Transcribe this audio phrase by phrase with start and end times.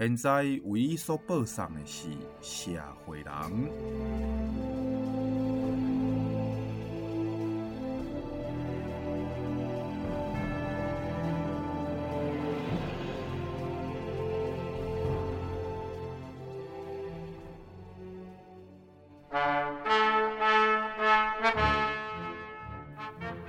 [0.00, 2.08] 现在为伊所播送的是
[2.40, 2.70] 社
[3.04, 3.26] 会人。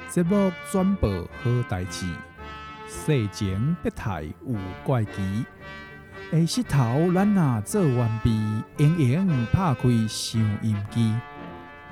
[0.09, 2.05] 节目转播好代志，
[2.89, 5.45] 世情别态有怪奇。
[6.31, 8.31] 诶，石头，咱若做完毕，
[8.77, 11.13] 盈盈拍开收音机，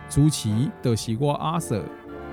[0.08, 0.50] 主持
[0.82, 1.84] 就是我阿 Sir，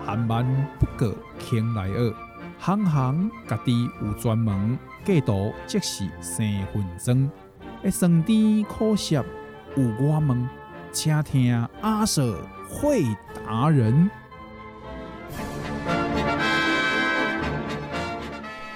[0.04, 0.46] 含万
[0.78, 2.14] 不过倾来二，
[2.60, 7.28] 行行家己有专门，过度即是生分钟，
[7.82, 9.16] 一酸甜苦涩
[9.74, 10.48] 有我们，
[10.92, 12.36] 请听阿 Sir
[12.68, 13.02] 会
[13.44, 14.08] 达人。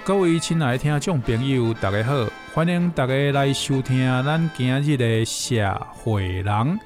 [0.04, 2.39] 各位亲爱的听众朋友，大家好。
[2.52, 6.80] 欢迎大家来收听咱今日的社会人。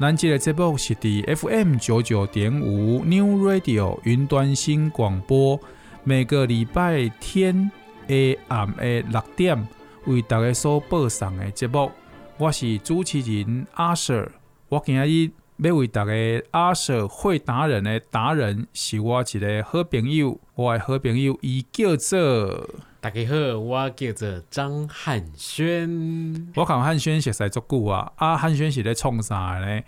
[0.00, 5.60] 咱这个节目是伫 FM 九九点五 New Radio 云端新广播，
[6.02, 7.70] 每个礼拜天
[8.08, 8.14] 下
[8.48, 9.68] 暗的六点
[10.06, 11.92] 为大家所播送的节目。
[12.36, 14.32] 我是主持人阿 Sir，
[14.68, 16.12] 我今日要为大家
[16.50, 22.68] 阿 Sir 会达人的达人是我一个好朋友，我的好朋友伊叫做。
[23.04, 26.50] 大家好，我叫做张汉轩。
[26.56, 29.84] 我讲汉轩熟识足久啊，啊汉轩是咧创啥咧？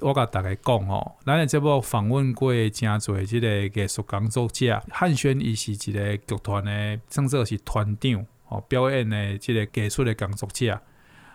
[0.00, 10.80] 我甲大家讲哦，咱诶节目访问过诚侪即个艺术工作者，汉轩伊是一个剧团诶，甚至是团长哦，表演诶即个艺术诶工作者。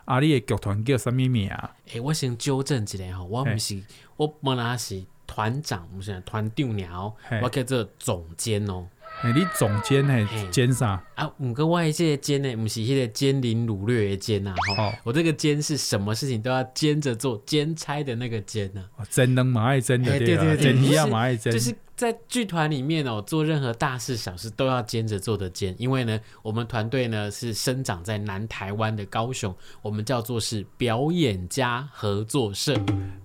[0.03, 1.47] 啊，你诶剧团叫啥物名？
[1.47, 3.84] 诶、欸，我先纠正一下吼，我毋是，欸、
[4.18, 8.90] 我本来是团长，毋是团长鸟，欸、我叫做总监哦。
[9.23, 10.28] 哎，你总监呢？
[10.51, 11.01] 监啥？
[11.16, 12.53] 啊，五个外界监呢？
[12.57, 14.53] 不是迄个奸凌掳掠的奸呐！
[14.75, 19.06] 哈、哦，我这个奸是什么事情都要兼着做，兼差的那个奸呢、啊？
[19.09, 21.53] 真能马爱真的，对对对，真一样蛮爱真。
[21.53, 25.73] 就是在剧团里面哦，做任何大事小事都要兼着做的兼。
[25.78, 32.75] 因为呢，我们团队呢是生长在南台湾的高雄，我们叫做是表演家合作社。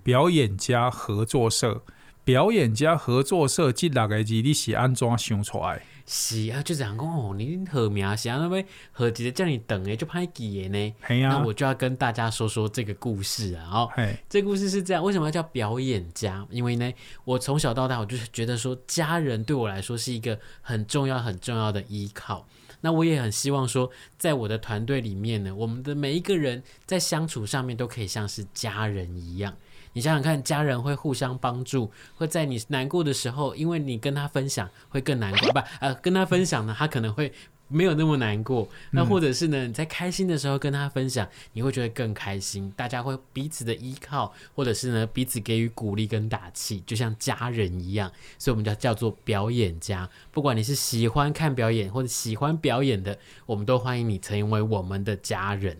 [0.04, 1.82] 表演家合作社。
[2.28, 5.80] 表演家合作社这六个字，你是安怎想出来？
[6.04, 7.34] 是啊，就这样讲哦。
[7.34, 8.62] 你和名是安怎么
[8.92, 10.94] 和几个叫你等诶，就歹记的呢？
[11.00, 13.70] 啊、那我就要跟大家说说这个故事啊。
[13.72, 13.90] 哦，
[14.28, 16.46] 这故事是这样，为什么要叫表演家？
[16.50, 16.92] 因为呢，
[17.24, 22.46] 我从小到大，我就是觉得说，家人对我来说是一个很重要、很重要的依靠。
[22.82, 29.56] 那我也很希望说，在我的团队里面呢，我们的每一个人在相处上面都可以像是家人一样。
[29.98, 35.50] 你想想看，家人会互相帮助，会在你难过的时候，因为你跟他分享，会更难过。
[35.50, 37.32] 不，呃，跟他分享呢，他可能会
[37.66, 38.68] 没有那么难过。
[38.92, 42.72] 那或者是呢，你在开心的时候跟他分享，你会觉得更开心。
[42.76, 48.08] 大家会彼此的依靠，或者是呢，彼此给予鼓励跟打气，就像家人一样。
[48.38, 50.08] 所以，我们叫叫做表演家。
[50.30, 55.76] 不管你是喜欢看表演或者喜欢表演的，我们都欢迎你成为我们的家人。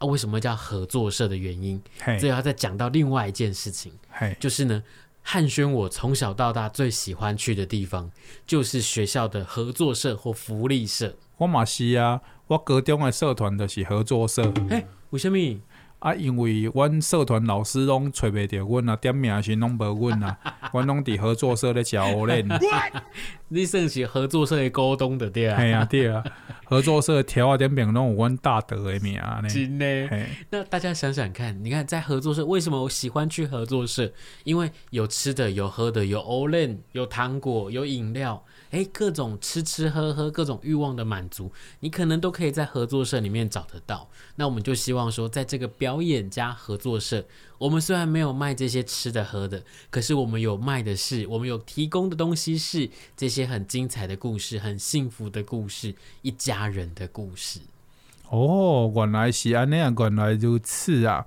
[0.00, 1.80] 啊，为什么叫合作社的原因？
[2.18, 3.92] 所以要再讲到另外一件事情，
[4.40, 4.82] 就是呢，
[5.22, 8.10] 汉轩我从小到大最喜欢去的地方，
[8.46, 11.14] 就是学校的合作社或福利社。
[11.36, 14.52] 我嘛是啊，我高中的社团就是合作社。
[14.68, 15.36] 嘿，为什么？
[16.00, 20.36] 啊，因为阮社团老师拢找袂着阮啊，点名时拢无阮啊，
[20.72, 22.46] 阮拢伫合作社咧食乌练。
[23.48, 25.60] 你算是合作社的股东的对啊？
[25.60, 26.24] 系啊，对啊，
[26.64, 29.42] 合作社条啊点名拢有阮大德的名呢。
[29.48, 30.08] 真的。
[30.50, 34.10] 那大家想想看，你看在合作社，为什么我喜欢去合作社？
[34.44, 38.42] 因为有吃的，有喝的，有欧练，有糖果，有饮料。
[38.70, 41.50] 诶，各种吃吃喝喝，各种欲望的满足，
[41.80, 44.08] 你可能都可以在合作社里面找得到。
[44.36, 47.24] 那我们就希望说，在这个表演家合作社，
[47.58, 57.60] 我们虽然没有卖这些吃的喝的，可是我们有卖的是，我们有提供的东西是这些很精彩的故事，很幸福的故事，一家人的故事。
[58.28, 61.26] 哦，原来是安那样，原来如此啊。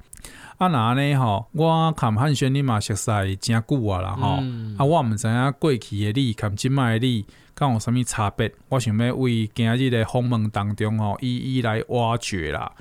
[0.71, 1.15] 啊，那呢？
[1.15, 4.75] 吼，我看汉轩你嘛熟悉真久啊啦，吼、嗯。
[4.77, 8.51] 啊，我毋知影过去的你，看即卖的你，敢有啥物差别？
[8.69, 12.71] 我想要为今日的访问当中吼，一一来挖掘啦。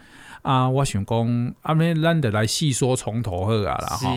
[0.43, 4.11] 啊，我想讲，啊，尼咱得来细说从头好啊啦吼。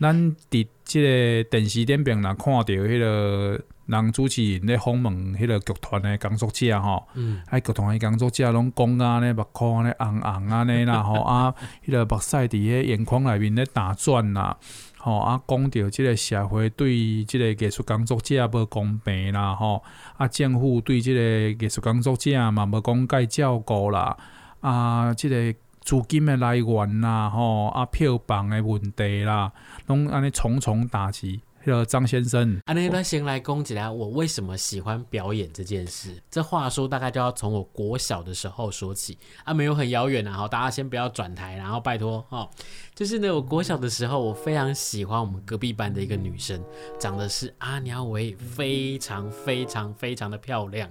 [0.00, 3.60] 咱伫即个电视顶边若看到迄个
[3.92, 11.54] 人主持人咧访问迄个剧团的工作者吼，嗯，啊剧团的工作者拢讲啊，咧目眶咧红红啊，呢啦 吼啊，
[11.86, 14.56] 迄个目屎伫迄眼眶内面咧打转啦，
[14.98, 19.82] 吼啊，讲到即个社会对即个艺术工作者无公平啦，吼
[20.16, 24.16] 啊，政府对即个艺术工作者嘛无讲介照顾啦。
[24.60, 29.50] 啊，即、这个资金的来源啦，吼啊，票房的问题啦，
[29.86, 31.40] 拢安尼重重打击。
[31.64, 36.20] 迄个张先生，安尼，咱先来讲起来，我为什么喜欢表演这件事？
[36.28, 42.50] 这话说大概就要从我国小的时候说起啊，没有很遥远啊，好，大家先不要转台，然后拜托哦。
[42.96, 46.60] 就是呢，我国小的时候，我非常喜欢我们隔壁班的一个女生，
[46.98, 50.90] 长得是阿鸟尾，非常非常非常的漂亮。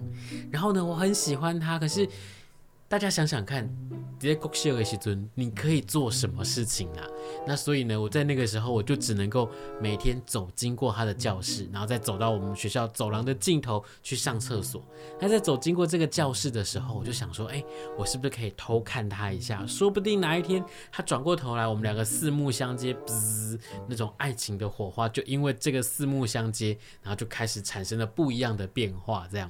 [0.50, 2.08] 然后呢，我很喜欢她，可是。
[2.92, 3.74] 大家想想看，
[4.20, 7.08] 在国小的时候，你可以做什么事情啊？
[7.48, 9.50] 那所以呢，我在那个时候，我就只能够
[9.80, 14.84] 每天走经过他的教室，然后再走到我们学校走廊的尽头去上厕所。
[15.22, 17.64] 那在走经过这个教室的时候，我就想说，哎，
[17.98, 19.66] 我是不是可以偷看他一下？
[19.66, 20.62] 说不定哪一天
[20.92, 29.50] 他转过头来，我们两个四目相接，滋，那种爱情的火花就因为这个四目相接，然后就开始产生了不一样的变化，这样。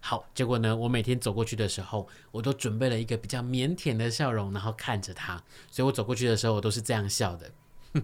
[0.00, 5.42] 好，结果呢，我每天走过去的时候，我都准备了一个比较腼腆的笑容，然后看着他。
[5.70, 7.50] 所以我走过去的时候，我都是这样笑的。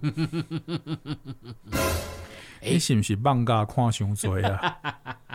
[2.62, 4.78] 你是不是放假看上嘴啊？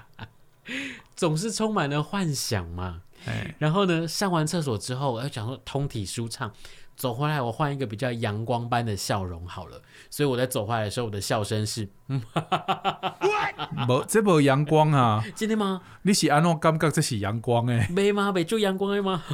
[1.15, 3.01] 总是充满了幻想嘛。
[3.57, 6.51] 然后呢，上完厕所之后，我要讲说通体舒畅。
[6.99, 9.81] 走回来，我换一个比较阳光般的笑容好了。
[10.09, 12.21] 所以我在走回来的时候，我的笑声是， 嗯，
[13.87, 15.23] 无这无阳光啊？
[15.33, 15.81] 真的吗？
[16.01, 17.87] 你是安怎感觉这是阳光诶？
[17.89, 18.33] 没吗？
[18.33, 19.23] 没就阳光哎吗？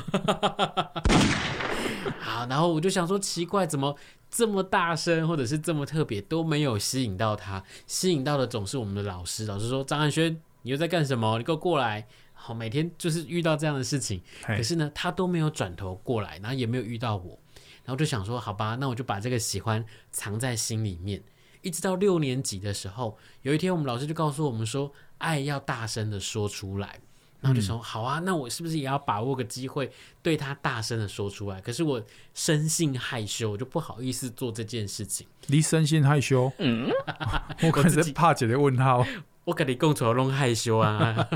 [2.19, 3.95] 好，然后我就想说，奇怪，怎么
[4.29, 9.47] 这么大声，或者是这么特别，都没有吸引到他，吸引到的总是我们的老师。
[9.47, 11.39] 老师说：“张汉轩，你又在干什么？
[11.39, 12.05] 你给我过来。”
[12.37, 17.39] 好，每天就是遇到这样的事情，可是呢，他都没有转头过来，然后也没有遇到我。
[17.85, 21.23] 然后就想说，好吧，那我就把这个喜欢藏在心里面，
[21.61, 26.99] 一直到六年级的时候，有一天我们老师就告诉我们说，爱要大声的说出来。
[27.41, 29.91] 然后就说，好啊，那我是不是也要把握个机会，
[30.23, 31.61] 对他大声的说出来？
[31.61, 32.03] 可是我
[32.33, 35.27] 生性害羞，我就不好意思做这件事情。
[35.45, 36.51] 你生性害羞？
[36.57, 36.89] 嗯，
[37.61, 39.05] 我可是怕姐姐问号。
[39.45, 41.27] 我跟你共处弄害羞啊，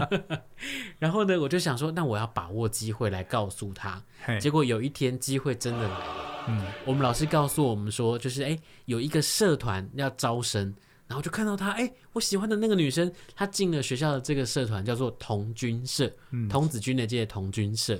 [0.97, 4.01] 然后呢，我就想说，那我要把握机会来告诉他。
[4.39, 10.73] 结果有一天机会真的来了，嗯，我们老师告诉我们说，就是哎，有一个社团要招生，
[11.07, 17.99] 然后就看到他，哎，我喜欢的那个女生，她进了学校的这个社团，叫做童军社，嗯，童子军的这些童军社。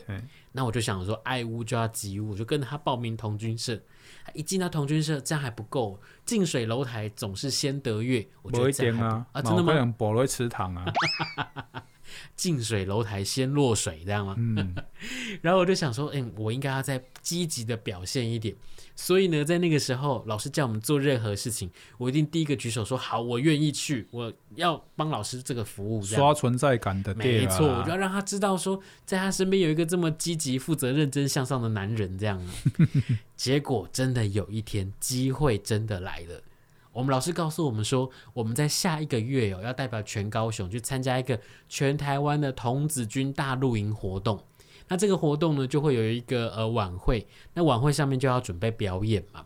[0.52, 3.80] 那我就想说，爱屋就要及乌，我就跟着他报名童军社。
[4.34, 8.28] 一进到童军社，这样还不够，近水楼台总是先得月。
[8.42, 9.96] 我觉得这样不啊，啊，真的吗？
[9.98, 10.86] 保罗池塘啊，
[12.36, 14.36] 近水楼台先落水，这样吗？
[14.38, 14.76] 嗯。
[15.42, 18.56] 然后我就想说，嗯，我应该要再积极的表现一点。
[18.96, 27.16] 所以呢，在那个时候，老师叫我们做任何事情，我一定第一个举手说好，我愿意去，我要帮老师这个服务，刷存在感的。
[27.16, 32.46] 没错，我就要让他知道说，在他身边有一个这么积极、负责、认真向上的男人，这样。
[33.38, 36.44] 结果真的有一天，机会真的来了。
[36.92, 44.44] 我们老师告诉我们说，我们在下一个月哦，要代表全高雄去参加一个全台湾的童子军大露营活动。
[44.88, 49.46] 那这个活动呢，就会有一个呃晚会，那晚会上面就要准备表演嘛。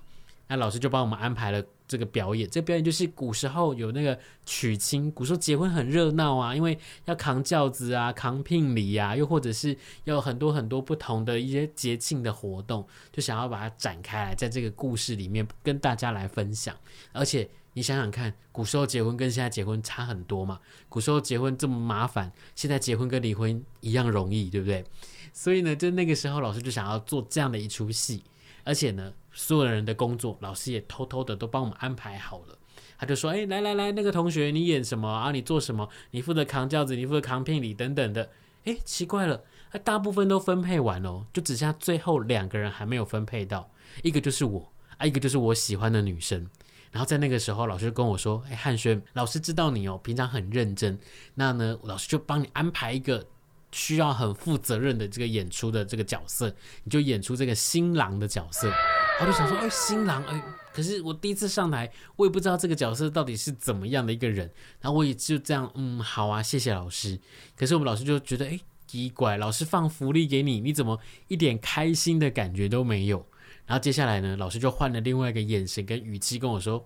[0.53, 16.75] 那老师就帮我们安排了这个表演，这个表演就是古时候有那个娶亲，古时候结婚很热闹啊，因为要扛轿子啊，扛聘礼啊，又或者是要有很多很多不同的一些节庆的活动，就想要把它展开来，在这个故事里面跟大家来分享。
[17.13, 24.85] 而且你想想看，古时候结婚跟现在结婚差很多嘛，古时候结婚这么麻烦，现在结婚跟离婚一样容易，对不对？
[25.33, 28.23] 所以呢，就那个时候，老师就想要做这样的一出戏，
[28.63, 32.57] 而且呢，所有人的工作，老师也偷偷的都帮我们安排好了。
[32.97, 35.31] 他就说：“哎，来来来，那个同学，你演什么啊？
[35.31, 35.89] 你做什么？
[36.11, 38.29] 你负责扛轿子，你负责扛聘礼等等的。”
[38.63, 39.43] 哎，奇怪了，
[39.83, 43.69] 大部分都分配完了，就只剩下最后两个人还没有分配到，
[44.03, 46.47] 一个就是我啊，一个就是我喜欢的女生。
[46.91, 50.97] 然后在那个时候，老师就跟我说：“哎，汉轩，老师知道你哦，平常很认真，
[51.33, 53.27] 那呢，老师就帮你安排一个。”
[53.73, 58.71] 需要很负责任的这个演出的这个角色，你就演出这个新郎的角色。
[59.19, 60.41] 我就想说，哎，新郎，哎，
[60.73, 64.49] 可是我第一次上台，我也不知道这个角色到底是怎么样的一个人。
[64.79, 67.19] 然后我也就这样，嗯，好啊，谢谢老师。
[67.55, 73.25] 可是我们老师就觉得，哎，奇怪，老师放福利给你，你怎么一点开心的感觉都没有？
[73.65, 76.85] 然后接下来呢，老师就换了另外一个眼神跟语气跟我说：“，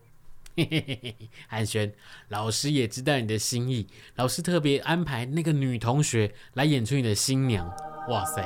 [1.47, 1.93] 汉轩，
[2.29, 7.67] 老师也知道你的心意，老师特别安排那个女同学来演出你的新娘。”
[8.09, 8.41] 哇塞！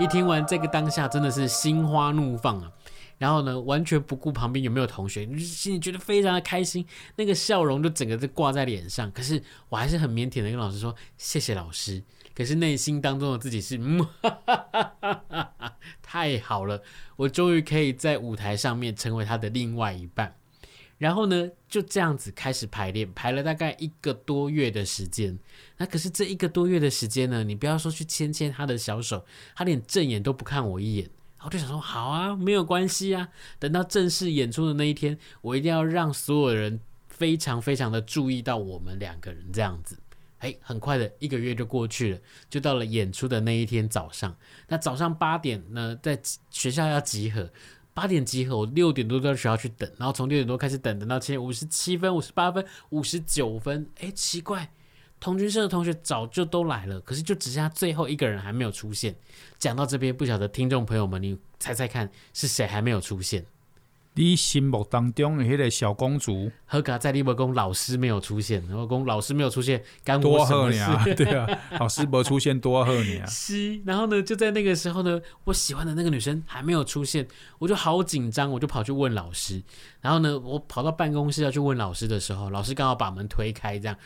[0.00, 2.72] 一听完这个当下真的是心花怒放啊！
[3.18, 9.12] 然后呢，完全不顾旁边有没有同学，心里觉得非常的开心，那个笑容就整个就挂在脸上。
[9.12, 12.02] 可是我还是很腼腆的跟老师说谢谢老师。
[12.34, 14.08] 可是内心当中的自己是，嗯，
[16.00, 16.82] 太好了，
[17.16, 20.34] 我终于可以在舞台上面成为他的另外一半。
[21.02, 25.36] 然后呢，就这样子开始排练，排了大概一个多月的时间。
[25.76, 31.10] 那可是这一个多月的时间呢，你不要说去牵牵他的小手，他连正眼都不看我一眼。
[31.40, 33.28] 我就想说，好啊，没有关系啊。
[33.58, 36.78] 等到正式演出的那一天，我一定要让所有人
[37.08, 39.98] 非常非常的注意到我们两个人这样子。
[40.38, 44.36] 哎，很快的一个月就过去了，就到了演出的那一天早上。
[44.68, 47.50] 那早上八点呢，在学校要集合，
[47.94, 53.86] 八点集合，我六点多到学校去等，然后从六点多开始等，等到七点五十七分、五十八分、五十九分。
[54.00, 54.70] 哎，奇怪。
[55.20, 59.14] 同军社的同学早就都来了，可是就只剩下最后一个人还没有出现。
[59.56, 63.46] 讲到这边，不晓得听众朋友们，你猜猜看是谁还没有出现？
[64.14, 71.14] 你心目当中的那个小公主，何卡在利伯宫老师没有出现，然后公老师没有出现，干我什么事？
[71.16, 71.48] 对啊，
[71.80, 73.24] 老师没出现，多贺你啊！
[73.30, 77.26] 是，然后呢，就在那个时候呢，我喜欢的那个女生还没有出现，
[77.58, 79.62] 我就好紧张，我就跑去问老师。
[80.02, 83.96] 然后呢，我跑到办公室要去问老师的时候，老师刚好把门推开，这样，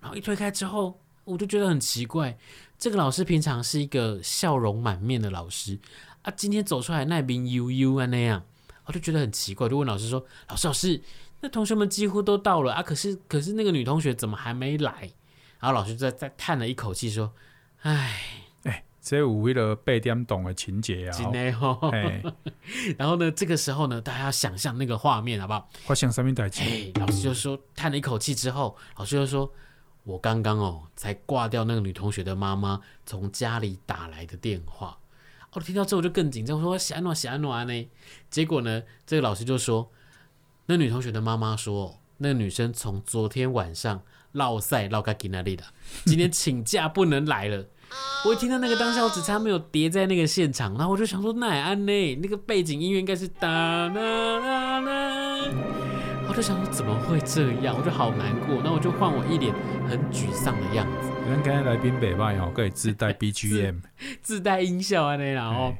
[0.00, 2.36] 然后一推开之后，我就觉得很奇怪，
[2.76, 5.78] 这个老师平常是一个笑容满面的老师。
[6.22, 8.44] 啊，今天走出来那边悠悠啊那样，
[8.84, 11.02] 我就觉得很奇怪，就问老师说：“老师，老师，
[11.40, 15.10] 那同学们几乎都到了啊，可是可是那个女同学怎么还没来？”
[15.58, 17.32] 然后老师在在叹了一口气说
[17.82, 18.20] ：“唉，
[18.64, 21.90] 哎，这有为了八点懂的情节啊。”真的哦。
[22.96, 25.68] 然后呢，这个时候呢，大家要想象那个画面好不好？
[25.84, 26.62] 画像什么代志？
[26.62, 29.52] 哎，老师就说叹了一口气之后，老师就说
[30.04, 34.96] ：“我刚刚哦才挂掉那个女同学的妈妈从家里打来的电话。”
[35.54, 37.88] 我听到之后我就更紧张，我说喜安诺喜安诺呢？
[38.30, 39.90] 结果呢，这个老师就说，
[40.66, 45.58] 那女同学的妈妈说，那个女生从昨天晚上落赛落到今天的，
[46.06, 47.66] 今天请假不能来了。
[48.24, 52.16] 我一听到那个当下，我只差没有跌在那个现场，然后我就想说，那安呢？
[52.22, 55.50] 那个背景音乐应该是哒啦啦啦，
[56.28, 57.76] 我就想说怎么会这样？
[57.78, 59.54] 我就好难过，那我就换我一脸
[59.86, 61.11] 很沮丧的样子。
[61.24, 63.80] 刚刚来宾北吧，可以自带 BGM，
[64.22, 65.74] 自，自带音效啊，那然后，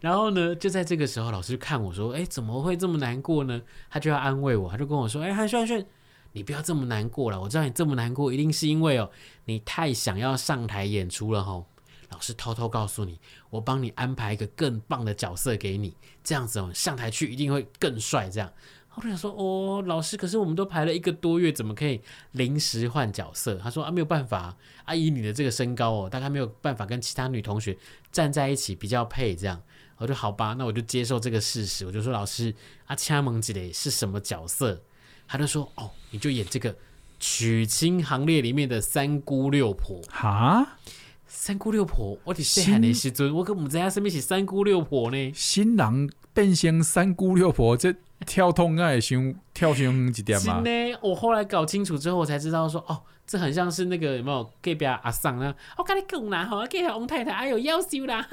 [0.00, 5.86] 然后呢，就在这个时候，老师就看我说：“哎，怎么会这么难过呢？”他就要安慰我，他就跟我说：“哎，汉轩，汉轩，
[6.32, 7.40] 你不要这么难过了。
[7.40, 9.10] 我知道你这么难过，一定是因为哦，
[9.46, 11.66] 你太想要上台演出了吼。
[12.10, 18.28] 老师偷偷告诉你，我帮你安排一个更棒的角色给你，这样子哦，上台去一定会更帅。
[18.28, 18.50] 这样。”
[18.98, 22.00] 我就想说，哦，老师，可是我们都排了一个多月，怎么可以
[22.32, 23.54] 临时换角色？
[23.62, 27.78] 他说啊，没有办法，阿姨你的这个身高哦，大概没有办法跟其他女同学
[28.10, 29.36] 站在一起比较配。
[29.36, 29.62] 这样，
[29.98, 31.86] 我就好吧，那我就接受这个事实。
[31.86, 32.52] 我就说，老师，
[32.86, 34.82] 阿恰蒙吉雷是什么角色？
[35.28, 36.74] 他就说，哦，你就演这个
[37.20, 40.00] 娶亲行列里面的三姑六婆。
[40.10, 40.78] 哈，
[41.26, 45.32] 三姑六婆，我的谁喊的时阵，我可不知道什么是三姑六婆呢？
[45.34, 47.92] 新郎变成三姑六婆这。
[48.26, 50.60] 跳痛爱胸跳胸几点吗？
[50.64, 55.54] 呢，我后来搞清楚之后，我才知道说，哦，这很像是那个有没有隔壁阿桑呢？
[55.76, 58.28] 我跟你讲啦，哈，隔壁王太太哎呦夭寿啦！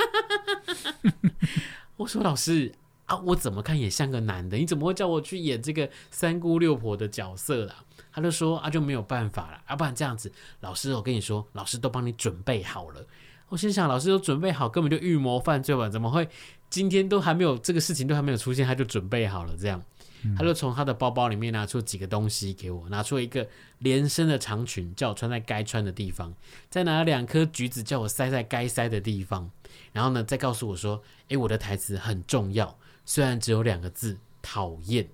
[1.97, 2.73] 我说老师
[3.05, 7.75] 啊，我怎么看也像个男的，你怎么会叫我去演这个三姑六婆的角色啦？
[8.11, 10.31] 他就说啊，就没有办法了，要、啊、不然这样子，
[10.61, 13.05] 老师，我跟你说，老师都帮你准备好了。
[13.49, 15.87] 我心想，老师都准备好，根本就预谋犯罪吧？
[15.87, 16.27] 怎么会？
[16.69, 19.81] 今天都还没有这个事情都还没有出现，他就准备好了这样，
[20.37, 23.47] 他就从他的包包里面拿出几个东西给我，拿出一个
[23.79, 26.33] 连身的长裙，叫我穿在该穿的地方，
[26.69, 29.49] 再拿了两颗橘子，叫我塞在该塞的地方，
[29.93, 35.07] 然后呢，再告诉我说，诶，我的台词很重要，虽然只有两个字，讨厌。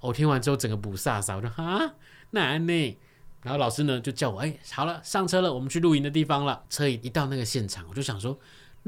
[0.00, 1.94] 我听完之后，整个不飒飒，我说啊，
[2.30, 2.98] 那呢？
[3.42, 6.64] 然后老师呢就叫我，诶，好了，上车了，我们去露营的地方了。
[6.68, 8.38] 车一一到那个现场，我就想说。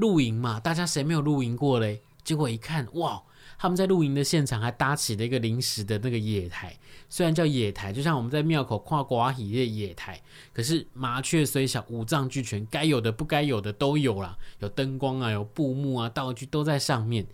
[0.00, 2.00] 露营嘛，大家谁没有露营过嘞？
[2.24, 3.22] 结果一看，哇，
[3.58, 6.76] 他们在露营的现场还搭起了一个临时的那个野台，
[7.08, 10.20] 虽然叫野台，就像我们在庙口跨寡喜的野台，
[10.52, 17.26] 可是麻雀虽小，五脏俱全，该有的不该有的都有啦，有灯光啊，有布幕啊，道具都在上面。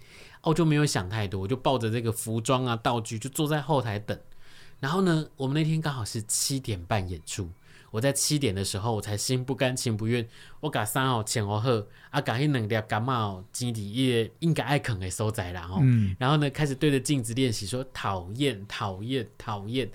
[0.43, 4.17] 哦，就没有想太多，就抱着这个服装啊，道具就坐在后台等。
[4.79, 7.51] 然后呢，我们那天刚好是七点半演出。
[7.91, 10.29] 我在七点的时候，我才心不甘情不愿，
[10.61, 15.79] 我把三号前后喝，啊，把那两粒感冒基底液应该爱啃的收在了哦。
[15.81, 19.91] 嗯、然后呢，开始对着镜子练习，说讨厌讨厌讨厌。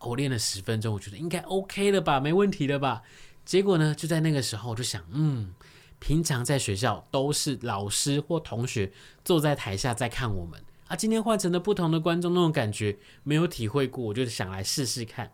[0.00, 3.02] 我练了十分钟，我觉得应该 OK 了吧，没问题了吧。
[3.42, 5.54] 结果呢，就在那个时候，我就想，嗯，
[5.98, 8.92] 平常在学校都是老师或同学
[9.24, 15.32] 坐在台下在看我们啊，今天换成了不同的观众，那种感觉没有体会过，我就想来试试看。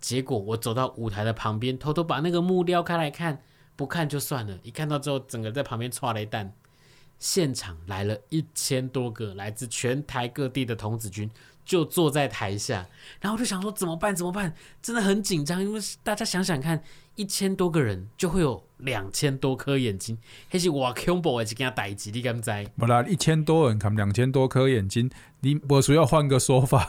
[0.00, 3.42] 结果我走到舞台的旁边，偷偷把那个幕撩开来看，
[3.74, 6.52] 不看就算了，一看到之后，整个在旁边歘了一弹。
[7.18, 11.30] 现场来了一千多个来自全台各地的童子军。
[11.64, 12.86] 就坐在台下，
[13.20, 14.14] 然后就想说怎么办？
[14.14, 14.54] 怎么办？
[14.80, 16.80] 真的很紧张，因为大家想想看，
[17.16, 20.16] 一千多个人就会有两千多颗眼睛，
[20.50, 22.50] 迄是哇恐怖的一件代志，你敢知？
[22.76, 26.88] 不啦，一千多人看两千多颗眼睛，你不需要换个说法。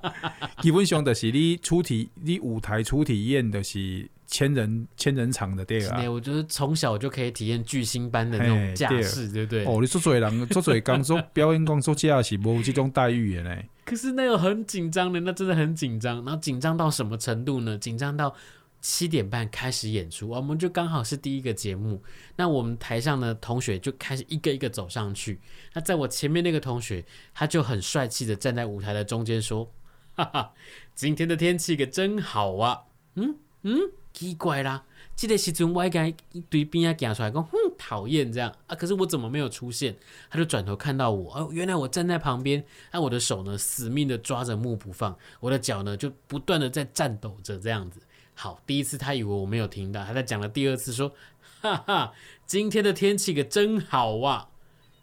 [0.60, 4.08] 基本上就是你初体，你舞台初体验的是。
[4.30, 6.06] 千人千人场的电影啊！
[6.10, 9.64] 我觉得从小就可以体验巨星般的那种架势，对不对？
[9.64, 13.56] 哦，你做嘴人， 做嘴工做表演工作架是无这种待遇的呢。
[13.86, 16.22] 可是那个很紧张的，那真的很紧张。
[16.26, 17.78] 然后紧张到什么程度呢？
[17.78, 18.34] 紧张到
[18.80, 22.02] 七点半开始演出，我们就刚好是第一个节目。
[22.36, 25.40] 那我们台上的同学就开始一个一个走上去。
[25.74, 27.04] 那在我前面那个同学，
[27.34, 29.70] 他就很帅气的站在舞台的中间说
[30.14, 30.52] ：“哈哈，
[30.94, 32.84] 今天的天气可真好啊！”
[33.16, 33.92] 嗯嗯。
[34.14, 38.74] 奇怪啦，这个时阵我该一堆边啊行出来讲，哼，讨厌这样啊！
[38.74, 39.96] 可是我怎么没有出现？
[40.28, 48.00] 他就转头看到我，哦，原来我站在旁边，那我的手呢，死命的抓着幕不放，我的脚呢，就不断的在颤抖着这样子。
[48.40, 51.12] 好，第一次他以为我没有听到，他在讲了第二次说，
[51.60, 52.12] 哈哈，
[52.46, 54.50] 今天的天气可真好啊！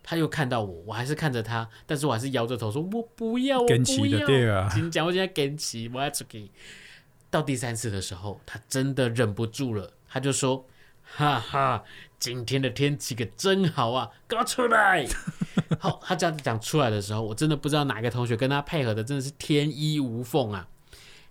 [0.01, 4.69] 他又看到我，我还是看着他，但是我还是摇着头说，我不要，我不要。
[4.69, 6.49] 请讲，我现在跟起，我要出去。
[7.29, 10.65] 到第三次的时候，他真的忍不住了，他就说
[11.03, 11.83] ：“哈哈，
[12.17, 15.05] 今天的天气可真好啊，给我出来！”
[15.77, 20.69] 好，他这样讲出来的时候，我真的不知道哪个同学跟他配合的真的是天衣无缝啊。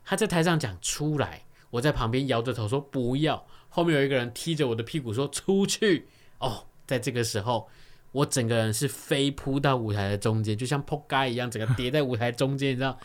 [0.05, 1.43] 他在台上讲出来，
[1.75, 3.45] 我在旁边摇着头说不要。
[3.69, 6.07] 后面有一个人踢着我的屁股说出去。
[6.39, 7.69] 哦，在这个时候，
[8.13, 12.97] 我整个人是飞扑到舞台的中间，就像扑街一样，整个叠在舞台中间，你知道，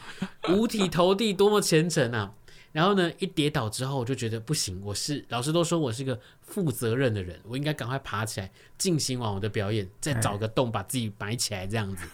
[0.49, 2.31] 五体投地，多么虔诚啊！
[2.71, 4.79] 然后呢，一跌倒之后，我就觉得不行。
[4.85, 12.05] 我是老师都说我是个负责任的人，我应该赶快爬起来进行完我的表演，再找个洞把自己埋起来这样子。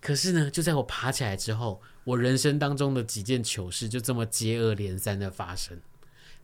[0.00, 5.80] 可是呢，就在我爬起来之后，我人生当中的几件糗事就这么接二连三的发生。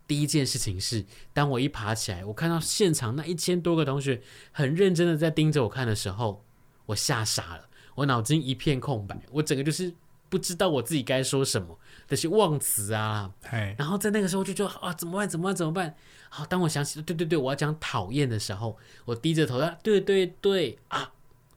[0.07, 4.21] 第一件事情是，当我一爬起来，我看到现场那一千多个同学
[4.53, 6.45] 很认真的在盯着我看的时候，
[6.87, 9.95] 我吓傻了，我脑筋一片空白，我整个就是
[10.29, 11.79] 不知道我自己该说什么。
[12.07, 13.33] 这些忘词啊，
[13.79, 15.27] 然后在那个时候就觉得啊，怎么办？
[15.27, 15.57] 怎么办？
[15.57, 15.95] 怎么办？
[16.29, 21.13] 好，当我想起对对对，我要讲讨厌的时候，我低着头啊，对对对啊，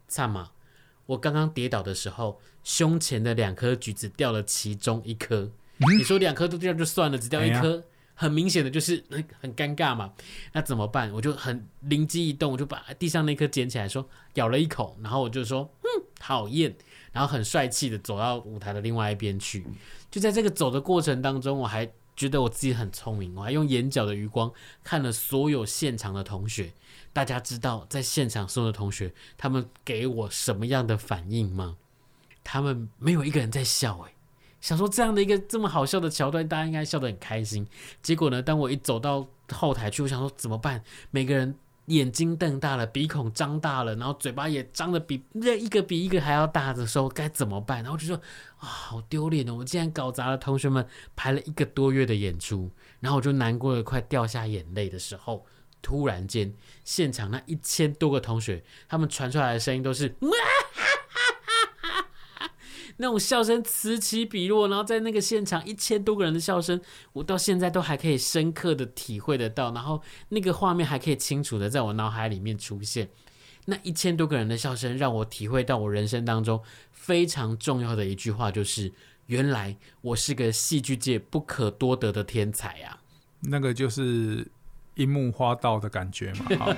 [0.08, 0.52] 惨嘛！
[1.08, 5.52] 我刚刚跌倒的时候，胸前的两颗橘子掉了其中一颗。
[5.80, 10.14] 嗯、你说两颗都掉就算了，只掉一颗，很明显的就是很 很尴尬嘛。
[10.54, 11.12] 那怎么办？
[11.14, 16.76] 我就很灵机一动，我就把地上那颗捡起来说，咬了一口，然后我就说，嗯，讨厌。
[17.14, 19.66] 然后很帅气的走到舞台的另外一边去，
[20.12, 24.52] 就在这个走的过程当中，我还觉得我自己很聪明，我还用眼角的余光
[24.84, 26.72] 看了所有现场的同学。
[27.18, 31.76] 大家知道在现场所有的同学他们给我什么样的反应吗？
[32.44, 34.14] 他们没有一个人在笑，哎，
[34.62, 37.66] 想说这样的一个这么好笑的桥段，大家应该笑得很开心。
[38.04, 40.84] 结果呢，当我一走到后台去，我想说怎么办？
[41.10, 41.56] 每个人。
[41.88, 47.82] 眼睛瞪大了，鼻孔张大了，然后嘴巴也张得比那一个比一个还要大的时候，该怎么办？
[47.82, 48.18] 然后就说
[48.58, 49.56] 啊，好丢脸哦！
[49.56, 55.46] 我竟然搞砸了同学们排了一个多月的演出，然后我就难过的快掉下眼泪的时候，
[55.82, 60.16] 突然间现场那一千多个同学，他们传出来的声音都是。
[63.00, 66.82] 那种笑声此起彼落，然后在那个现场一千多个人的笑声，
[67.14, 73.08] 我到现在都还可以深刻的体会得到，然后那个画面还可以清楚的在我脑海里面出现。
[73.66, 76.60] 那一千多个人的笑声，让我体会到我人生当中
[76.92, 78.92] 非常重要的一句话，就是
[79.28, 83.00] 原来我是个戏剧界不可多得的天才啊！
[83.42, 84.48] 那个就是
[84.98, 86.76] 樱木花道的感觉嘛。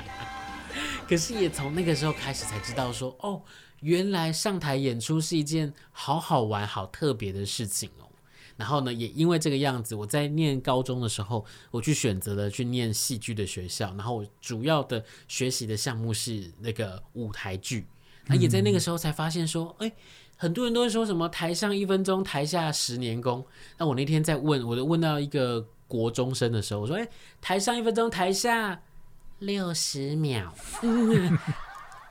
[1.08, 3.40] 可是也从那个时候开始才知道说，哦。
[3.82, 8.04] 原来上台演出是一件好好玩、好特别的事情哦。
[8.58, 13.86] 然后呢，也因为这个样子，我在念高中的时候，我去选择了去念戏剧的学校。
[13.96, 17.86] 然后我主要的学习的项目是那个舞台剧。
[18.26, 19.90] 那也在那个时候才发现说，哎，
[20.36, 23.42] 很多人都会说什么“台上一分钟，台下十年功”。
[23.78, 28.80] 那我那天在问，我就问到一个国中生的时候，我说：“哎、欸，台上一分钟，台下
[29.40, 30.54] 六十秒。”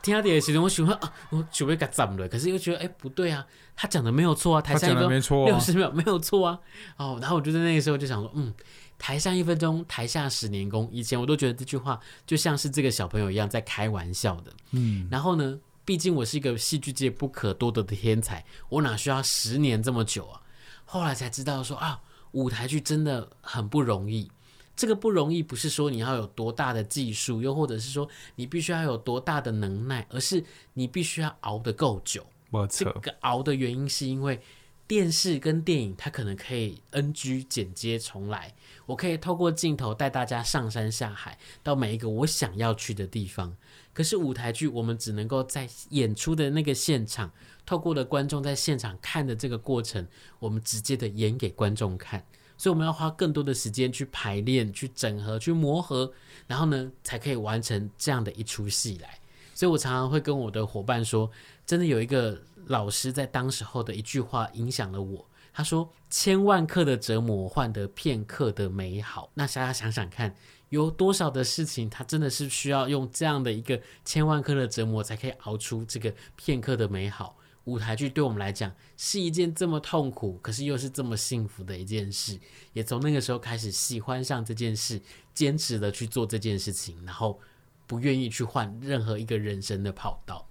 [0.04, 2.28] 听到的时候，我想说啊，我准备给怎么了？
[2.28, 6.60] 可是又觉得哎、欸，不对啊，他讲的没有错啊，台上一分钟六十秒没有错啊。
[6.98, 8.54] 哦，然后我就在那个时候就想说，嗯，
[8.98, 10.90] 台上一分钟，台下十年功。
[10.92, 14.52] 以前我都觉得这句话就像是这个小朋友一样在开玩笑的。
[14.72, 20.42] 嗯，然后呢，毕竟我是一个戏剧界不可多得的天才，我哪需要十年这么久啊？
[20.86, 22.00] 后来才知道说啊，
[22.32, 24.30] 舞台剧真的很不容易。
[24.76, 30.42] 这个不容易，不是说你要有多大的技术，又或者是说你必须要有多大的能耐，而是
[30.74, 32.26] 你必须要熬得够久。
[32.70, 34.40] 这个熬的原因是因为
[34.88, 43.56] 电视跟电影它可能可以 NG 剪接重来，我可以透过镜头带大家上山下海，到每一个我想要去的地方。
[43.94, 47.30] 可是舞台剧，我们只能够在演出的那个现场，
[47.70, 50.08] 透过了观众在现场看的这个过程，
[50.40, 52.26] 我们直接的演给观众看。
[52.58, 56.12] 所以我们要花更多的时间去排练、去整合、去磨合，
[56.48, 59.20] 然后呢，才可以完成这样的一出戏来。
[59.54, 61.30] 所以我常常会跟我的伙伴说，
[61.64, 65.30] 真的有一个老师在当时候的一句话影响了我。
[65.54, 70.34] 他说：“千万刻的折磨换得片刻的美好。”那大家想想看，
[70.70, 77.36] 有多少的事情，他真的是需要用这样的一个千万刻的折磨，才可以熬出这个片刻的美好。
[77.70, 82.40] 舞台剧对我们来讲是一件这么痛苦，可是又是这么幸福的一件事。
[82.74, 85.00] 也从那个时候开始喜欢上这件事，
[85.34, 87.40] 坚持的去做这件事情，然后
[87.86, 90.46] 不愿意去换任何一个人生的跑道。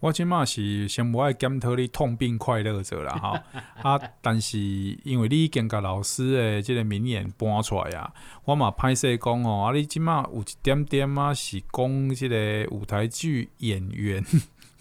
[0.00, 3.44] 我今嘛是先不爱检讨你痛并快乐着啦哈
[3.82, 4.00] 啊！
[4.22, 4.56] 但是
[5.02, 14.24] 因为你已经把老师的这个名言搬出来啊，我嘛歹势讲哦，啊你今嘛有一点点啊是讲这个舞台剧演员。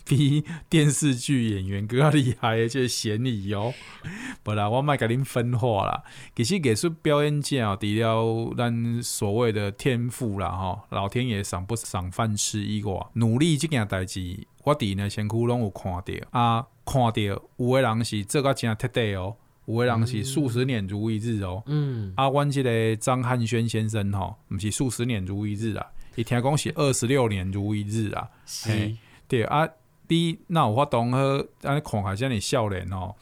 [0.08, 3.74] 比 电视剧演员更加厉害的这个嫌疑哦，
[4.44, 6.04] 不啦，我卖给您分化啦。
[6.36, 17.22] 其实艺术表演者除了咱所谓的天赋啦，吼，老天爷赏不赏饭吃以外，努力这件代志，我伫呢身躯拢有看着啊，看着
[17.58, 21.62] 有的人是做甲真彻底哦，有的人是数十年如一日哦。
[21.66, 28.30] 嗯，啊，阮即个张汉轩先生吼，毋是数十年如一日啊，伊听讲是二十六年如一日啊。
[28.46, 28.96] 是，
[29.28, 29.68] 对啊。
[30.08, 33.16] 第一，那我懂和让你看还像你笑脸哦。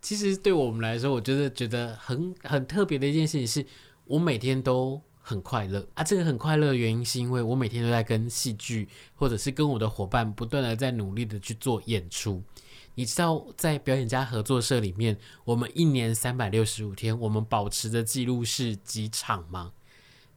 [0.00, 3.64] 其实对我们来说，我觉得觉得很很特别的一件事情是，
[4.04, 6.04] 我每天都很快乐啊。
[6.04, 12.42] 这个很快乐的原因是因为我每天都在跟戏剧或者是跟我的伙伴不断的在努力的去做演出。
[12.94, 19.72] 你知道，在表演家合作社里面，我们一年三百六十五天，我们保持的记录是几场吗？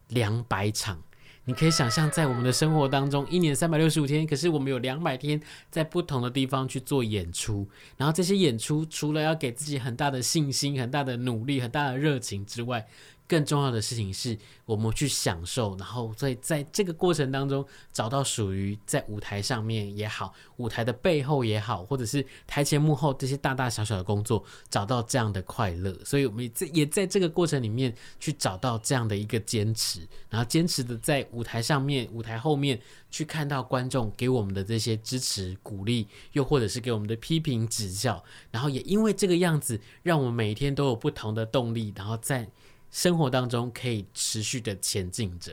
[0.08, 1.02] 两百场。
[1.46, 7.66] 你可以想象，在我们的生活当中，一年三百六十五天，可是我们有两百天在不同的地方去做演出。
[7.96, 12.86] 然后这些演出，除了要给自己很大的信心、很大的努力、很大的热情之外，
[13.30, 25.96] 更重要的事情是我们去享受，然后在在这个过程当中找到属于在舞台上面也好，舞台的背后也好，或者是台前幕后这些大大小小的工作，找到这样的快乐。
[26.04, 32.80] 所以我们在也在这个过程里面去找到这样的一个坚持，然后坚持的在舞台上面、舞台后面
[33.12, 42.48] 去看到观众给我们的这些支持、鼓励，又或者是给我们的批评指教，然后也因为这个样子，让我们每天都有不同的动力，然后在。
[42.90, 45.52] 生活当中可以持续的前进着。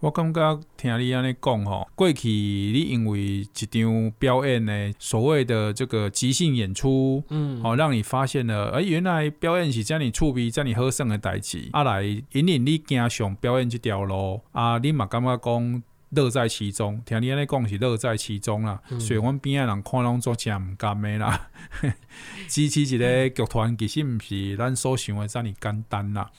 [0.00, 17.02] 我感觉听你安尼讲吼，过去你因为一场表演呢，所谓的这个即兴演出，嗯，好，让你发现了，哎，原来表演是这样趣味、这样好耍的代志，啊，来引领你走上表演这条路，啊，你嘛感觉讲乐在其中。
[17.04, 21.50] 听你安尼讲是乐在其中啦，嗯、所以阮边仔人看拢做真毋甘的啦。
[22.48, 26.30] 支持一个剧团其实毋是咱所想的这么简单啦。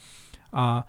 [0.52, 0.84] 啊，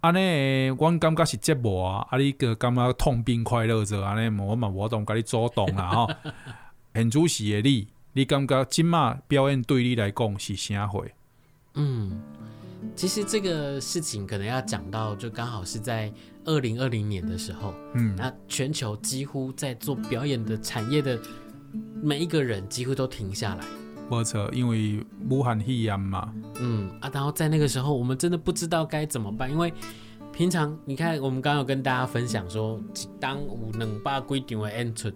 [0.00, 2.06] 安尼，阮感觉是折磨啊！
[2.10, 6.10] 啊，你个感觉痛并快乐着，安尼，我嘛无当甲你阻挡啦 吼。
[6.94, 11.04] 现主时的你，你感觉即马表演对你来讲是啥货？
[11.74, 12.20] 嗯，
[12.94, 16.12] 其实这个事情可能要讲到，就刚好是在
[16.44, 21.18] 二零二零年的时候，嗯，那全球几乎在做表演的产业的
[22.02, 23.64] 每一个人，几乎都停下来。
[24.08, 26.32] 没错，因为武汉肺炎嘛。
[26.60, 29.72] 嗯啊，然后在那个时候，我们真的不知道该怎么办，因为
[30.32, 32.80] 平常你看，我们刚有跟大家分享说，
[33.18, 35.08] 当有两百几场的演出，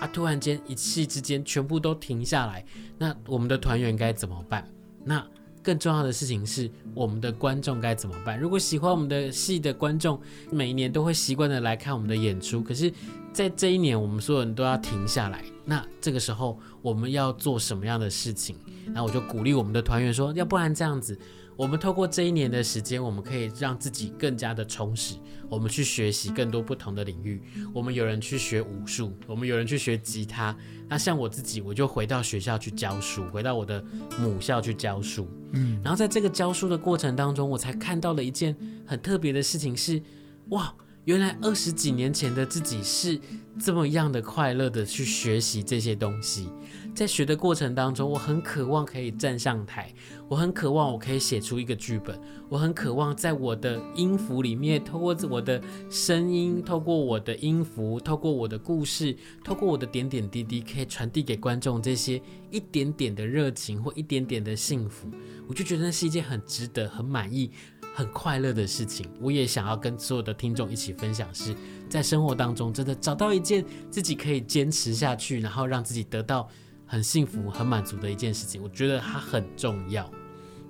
[0.00, 2.64] 啊，突然间一气之间全部都停下来，
[2.98, 4.68] 那我们的团员该怎么办？
[5.04, 5.24] 那
[5.62, 8.38] 更重要的事情是，我们的观众该怎么办？
[8.38, 10.20] 如果喜欢我们的戏的观众，
[10.50, 12.92] 每一年都会习惯的来看我们的演出，可是，
[13.36, 15.44] 在这一年，我们所有人都要停下来。
[15.66, 18.56] 那这个时候我们要做什么样的事情？
[18.94, 21.18] 那我就鼓励我们的团员说，要不然这样子，
[21.54, 25.16] 我们透过这一年的时间，我们可以让自己更加的充实。
[25.50, 27.42] 我们去学习更多不同的领域。
[27.74, 30.56] 我们有人去学武术，我们有人去学吉他。
[30.88, 33.84] 那像我自己，我就回到学校去教书，回到我的
[34.18, 35.28] 母校去教书。
[35.52, 40.02] 嗯，然后在这个教书的过程当中，我才看到了一件很特别的事情是，
[40.48, 40.74] 哇，
[41.06, 43.16] 原来二十几年前的自己是
[43.60, 46.48] 这么样的快乐的去学习这些东西。
[46.96, 49.94] 在学的过程当中，我很渴望可以站上台，
[50.28, 65.08] 我很渴望我可以写出一个剧本，我很渴望在我的音符里面，透过我的声音，透过我的音符，透过我的故事，透过我的点点滴滴，可以传递给观众这些一点点的热情或一点点的幸福。
[65.46, 67.52] 我就觉得那是一件很值得、很满意、
[67.96, 69.08] 很快乐的事情。
[69.20, 71.56] 我也想要跟所有的听众一起分享，是
[71.88, 76.48] 在生活当中真的找到一件自己可以坚持下去，然后让自己得到。
[76.88, 80.08] 很幸福、很满足的一件事情，我觉得它很重要。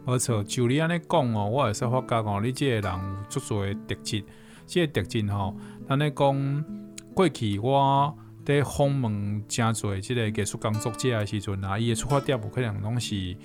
[0.06, 4.24] 没错，就你安尼讲哦，我也是发觉哦，你这个人有足多的特质，
[4.66, 5.54] 这个特质吼，
[5.86, 6.64] 安尼讲
[7.12, 13.36] 过去我在访问真多这个艺术工作者的时阵啊，伊的出发点有可能拢是。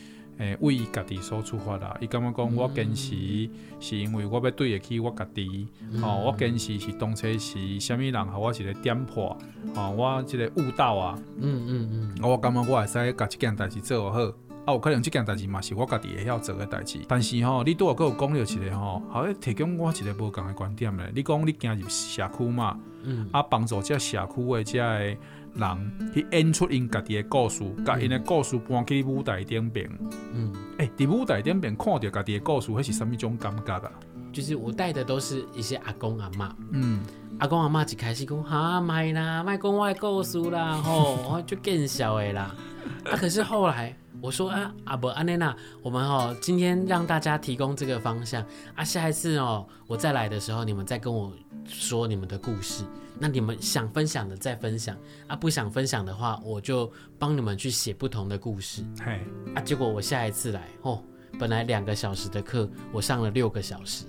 [0.42, 3.48] 诶，为伊家己所出发啦，伊感觉讲我坚持
[3.80, 9.38] 是因为我要对得起我家己，嗯、哦，我坚持是当初是虾米人，我一个点破，
[9.76, 14.20] 哦，我一个悟道啊，嗯嗯嗯，我感觉我会使甲即件代志做好，
[14.66, 25.18] 啊，有可能即件代志嘛是我家己会晓做的代志，但是吼，你拄有有讲了一个吼，好像提供我一个无共的观点咧，你讲你行入社区嘛，嗯，啊，帮助这社区的这个。
[25.56, 29.90] 人去演出因家己的故事，甲因的故事搬去舞台顶边。
[30.34, 33.92] 嗯，诶、欸，伫舞台顶边看到家己的故事，迄是啥物种感觉啊？
[34.32, 36.56] 就是我带的都是一些阿公阿妈。
[36.72, 37.02] 嗯，
[37.40, 42.56] 阿公阿妈一开始讲哈，卖啦，卖讲我的故事啦，吼， 我就更小的啦。
[43.04, 48.46] 啊，可是后来我说啊，阿伯阿内娜，我们哦今天让大家提供这个方向
[48.76, 51.32] 啊，下一次哦，我再来的时候，你们再跟我
[51.66, 52.84] 说你们的故事。
[53.18, 54.98] 那你们想分享的再分享
[55.28, 58.84] 啊，不想分享的话，我就帮你们去写不同的故事。
[59.00, 59.20] 嘿，
[59.54, 61.04] 啊，结果我下一次来哦，
[61.40, 64.06] 本来两个小时的课，我上了六个小时，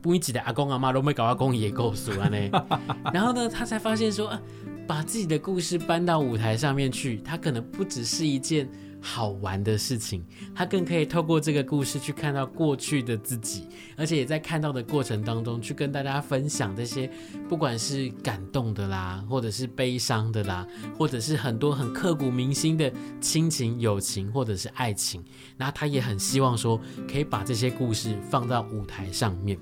[0.00, 2.66] 不一起的阿公阿妈都没搞阿公也够数了呢。
[3.12, 4.40] 然后呢，他才发现说，啊，
[4.86, 8.68] 把自己的故事搬到舞台上面去，他可能不只是一件。
[9.00, 17.10] 好玩的事情，他更可以透过这个故事去看到过去的自己，而且也在看到的过程当中去跟大家分享这些，
[17.48, 25.24] 不管是感动的啦，或者是悲伤的啦，或者是很多很刻骨铭心的亲情、友情，或者是爱情。
[25.56, 26.80] 那他也很希望说，
[27.10, 29.58] 可以把这些故事放到舞台上面。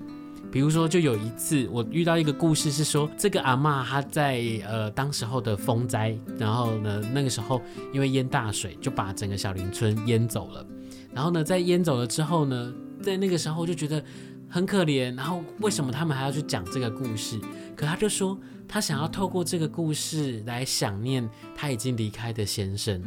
[0.51, 7.61] 比如说，就有一次我遇到一个故事，是说这个阿嬷她在呃当时候的风灾，然后呢那个时候
[7.93, 10.65] 因为淹大水，就把整个小林村淹走了。
[11.13, 14.03] 然后呢在淹走了之后呢，在那个时候就觉得
[14.49, 15.15] 很可怜。
[15.15, 17.39] 然后为什么他们还要去讲这个故事？
[17.75, 23.01] 可他就说他想要透过这个故事来想念他已经离开的先生，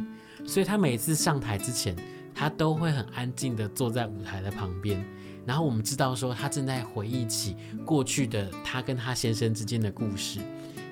[0.45, 1.95] 所以他每次上台之前，
[2.33, 5.03] 他都会很安静地坐在舞台的旁边。
[5.45, 10.39] 然后我们知道说，他正在回忆起过去的他跟他先生之间的故事。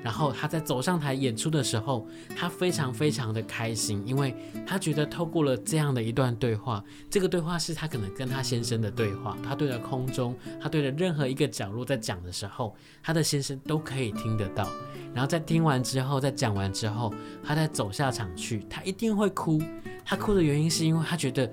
[0.02, 4.34] 然后他在走上台演出的时候，他非常非常的开心，因为
[4.66, 9.38] 他觉得透过了这样的一段对话，这个对话是他可能跟他先生的对话。
[9.44, 14.70] 他对着空中，他对着任何一个角落在讲的时候，他的先生都可以听得到。
[15.14, 19.62] 然后在听完之后，在讲完之后，他再走下场去，他一定会哭。
[20.06, 21.52] 他哭的原因是因为他觉得。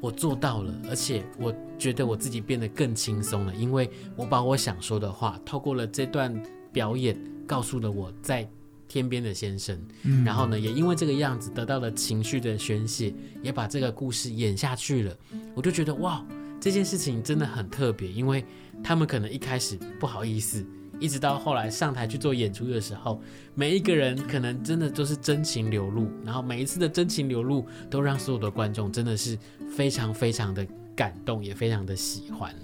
[0.00, 6.34] 我做到了，而且我觉得我自己变得更轻松了，因为我把我想说的话透过了这段
[6.72, 8.48] 表演，告诉了我在
[8.88, 9.78] 天边的先生。
[10.02, 15.16] 嗯，然后呢，也因为这个样子得到了情绪的宣泄，也把这个故事演下去了。
[15.54, 16.24] 我就觉得哇，
[16.60, 18.44] 这件事情真的很特别，因为
[18.82, 20.66] 他们可能一开始不好意思。
[21.00, 23.20] 一直到后来上台去做演出的时候，
[23.54, 29.36] 每一个人可能真的都是真情流露，然后每一次的真情流露都让所有的观众真的是
[29.74, 32.54] 非常非常的感动，也非常的喜欢。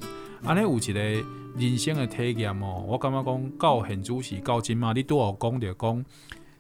[0.45, 1.01] 安尼有一个
[1.59, 6.05] 人生的体验哦，我感觉讲到现主席到今嘛，你都有讲到讲，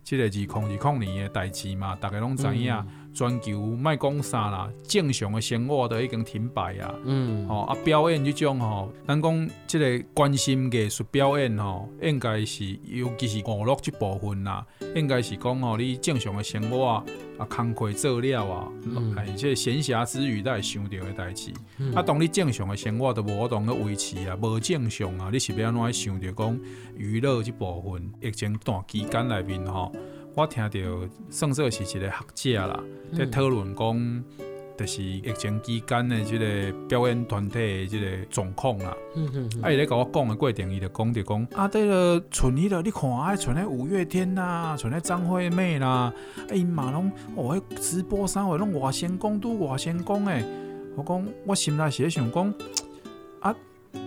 [0.03, 0.29] 这个二
[0.69, 2.73] 零二零年的代志嘛，大家拢知影。
[2.73, 6.95] 嗯全球卖讲啥啦，正常的生活都已经停摆啊。
[7.07, 17.05] 嗯，吼啊，表演这种吼，咱讲即个关心艺术表演吼，应该是尤其是娱乐这部分啦，应该是讲吼，你正常的生活啊，
[17.39, 18.69] 啊，工课做了啊，
[19.17, 21.51] 哎、嗯，这闲暇之余才会想到的代志。
[21.79, 26.61] 嗯、啊，当你正常的生活都无当去维持啊，无正常啊，你是要安怎想着讲
[26.95, 28.13] 娱乐这部分？
[28.21, 29.91] 疫情段期间内面吼。
[30.37, 32.79] 我听到算说是一个学者啦，
[33.17, 34.25] 在讨论讲
[34.77, 38.95] 就是疫情期间的这个表演团体的这个状况啦。
[39.15, 39.51] 嗯嗯。
[39.63, 46.13] 啊，伊咧甲我讲的过程，伊就讲着讲啊，对了，存迄个你看啊，存迄五月天啦，存迄张惠妹啦，啊，
[46.53, 50.45] 因嘛拢哦，迄直播啥话拢外成功拄外成功诶。
[50.97, 52.55] 我讲我心内是咧想讲
[53.41, 53.57] 啊，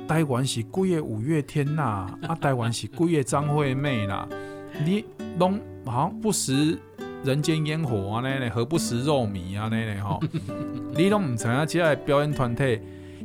[0.07, 4.29] 台湾是几个五月天啦，啊，台湾是几个张惠妹啦，
[4.85, 5.03] 你
[5.37, 6.77] 拢好像不食。
[7.21, 8.49] 人间烟火啊，那呢？
[8.49, 10.01] 何不食肉糜啊，那呢？
[10.01, 10.21] 吼，
[10.95, 12.79] 你拢唔知影，即个表演团体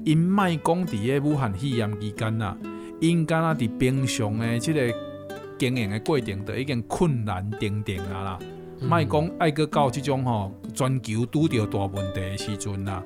[0.05, 2.57] 因卖讲伫个武汉肺炎期间呐，
[3.01, 4.93] 因敢若伫平常诶，即个
[5.57, 8.39] 经营诶过程都已经困难重重啊啦。
[8.81, 13.01] 卖讲爱搁到即种吼，全球拄着大问题诶时阵呐，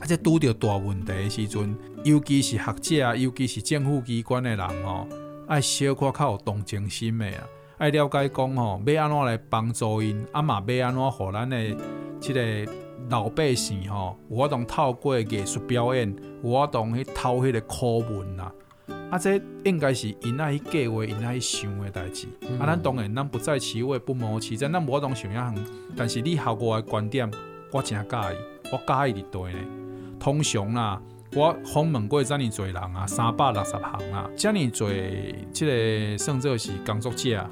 [0.00, 5.08] 啊，即拄着大问题诶时阵，尤其是学者，尤其是政府机关诶人吼，
[5.48, 7.48] 爱小可较有同情心的啊。
[7.78, 11.76] 爱了解讲吼，要安怎来帮助因，啊嘛要安怎互咱的
[12.20, 12.70] 即个
[13.08, 18.52] 老百姓吼，有法通透过艺术表演，有法通去偷迄个课文啦。
[19.10, 22.28] 啊，这应该是因爱去计划，因爱去想的代志。
[22.42, 25.66] 嗯、啊，咱当然咱不在其位不谋其政，咱无法通想遐远。
[25.96, 27.30] 但是你效果的观点，
[27.72, 29.58] 我真介意，我介意伫对呢。
[30.20, 31.00] 通常啦。
[31.34, 37.46] 我访问过遮尔侪人啊，三百六十行啊，遮尔侪即个算作是工作者，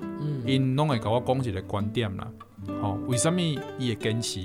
[0.46, 2.26] 因拢、嗯、会甲我讲一个观点啦。
[2.80, 3.60] 吼、哦，为什物伊
[3.90, 4.40] 会坚持？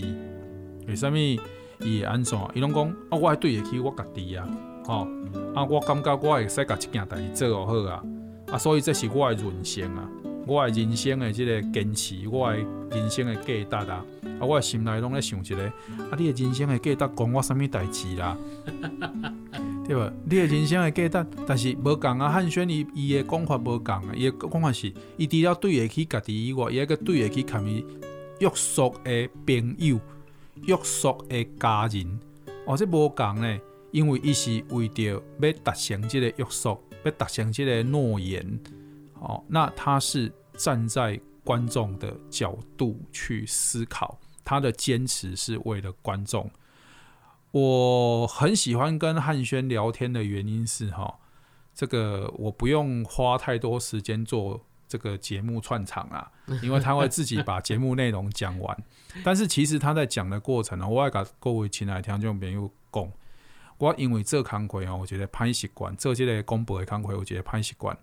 [0.88, 1.40] 为什物伊
[1.80, 2.38] 会安怎？
[2.54, 4.48] 伊拢讲啊，我会对得起我家己啊。
[4.86, 5.08] 吼，
[5.56, 8.04] 啊，我感觉我会使甲即件代志做好啊。
[8.52, 10.10] 啊，所以这是我的人生啊，
[10.48, 12.58] 我的人生的即个坚持，我的
[12.92, 14.06] 人生的价值啊。
[14.40, 18.36] 啊，我心内拢咧想一个，啊，你的人生的价值关我啥物代志啦？
[19.86, 20.12] 对吧？
[20.26, 22.30] 你的人生的价值，但是无共啊。
[22.30, 27.84] 汉宣伊伊的讲法无共啊，伊的讲法是，伊除了对得起家己以外，伊还个对得起他们
[28.40, 30.00] 约束的朋友、
[30.66, 32.20] 约束的家人。
[32.66, 33.60] 哦，这无共呢，
[33.92, 38.60] 因为伊是为着要达成即个约束，要达成即个诺言。
[39.22, 44.20] 哦，那他是站在观众的角度去思考。
[44.44, 46.50] 他的坚持是为了观众。
[47.52, 51.20] 我很喜欢跟汉轩聊天的原因是哈，
[51.74, 56.32] 这个我不用花太多时间做这个节目串场啊，
[56.64, 58.76] 因为他会自己把节目内容讲完。
[59.24, 63.12] 但是其实他在讲的过程呢，我也跟各位亲爱的听众朋友讲，
[63.82, 67.98] 我因为做工课吼，有一个歹习惯，做即个广播的工课，有一个歹习惯。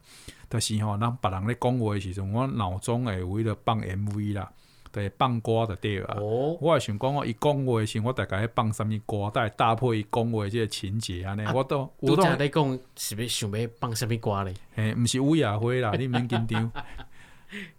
[0.49, 4.51] 但是吼，当别人咧讲话的时阵，我脑中会为了放 MV 啦。
[4.91, 14.55] 对，放歌就对啊，哦、我也想讲我伊讲话时，我大概咧放什物歌，会搭配伊讲话即个情节安尼，我都我都在讲是要想要放什物歌咧？
[14.75, 16.73] 嘿，毋是吴雅辉啦，你免紧张。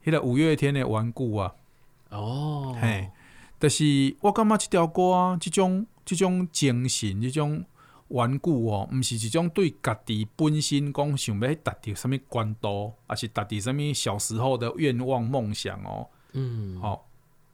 [0.06, 1.54] 迄个五月天的顽固啊，
[2.10, 3.10] 哦，嘿，
[3.58, 7.66] 但、就是我感觉即条歌啊，这种即种精神，即种
[8.10, 16.08] 顽固哦，毋是一种对家己本身讲想要达到什么关度，还是达到什么小时候的愿望梦想哦。
[16.34, 17.02] 嗯，好、哦，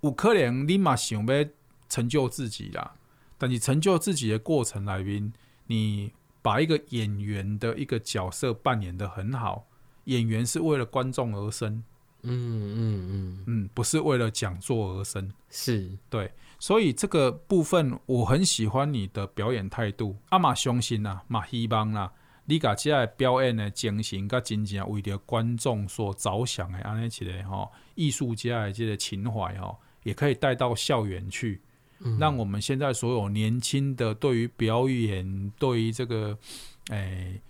[0.02, 1.46] 有可能你嘛想要
[1.88, 2.96] 成就自己啦，
[3.38, 5.32] 但你成就自己的过程来宾，
[5.68, 9.68] 你把一个演员的一个角色扮演得很好，
[10.06, 11.84] 演员是为了观众而生，
[12.22, 22.12] 嗯嗯嗯嗯，不是为了讲座而生，是对，所以这个部分我很喜欢你的表演态度，阿嘛相信啦，嘛希望啦。
[22.48, 31.60] 你家这个表演的精神，甲真正为着观众所着想的安尼一个吼艺术家的这个情怀吼，也可以带到校园去，
[32.00, 36.38] 嗯、让我们现在所有年轻的对于表演、对于这个
[36.89, 37.41] 诶、欸、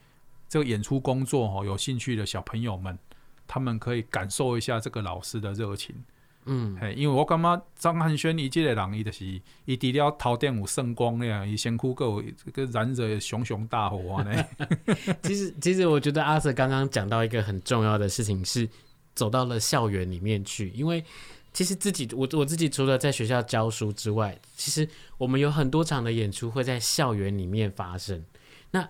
[0.47, 2.97] 这个演出工作吼有兴趣的小朋友们，
[3.45, 5.93] 他们可以感受一下这个老师的热情。
[6.45, 9.25] 嗯，嘿，因为我感觉张汉轩伊这个人，伊就是
[9.65, 12.21] 伊除了头顶有圣光那样，伊身躯够
[12.53, 14.45] 个燃着熊熊大火呢。
[15.23, 18.69] 其实，其实我觉得阿 Sir 刚刚讲到一个很重要的事情，是
[19.13, 20.69] 走到了校园里面去。
[20.69, 21.03] 因为
[21.51, 24.87] 其实自己，我我自己除了在学校教书之外，其实
[25.17, 28.23] 我们有很多场的演出会在校园里面发生。
[28.71, 28.87] 那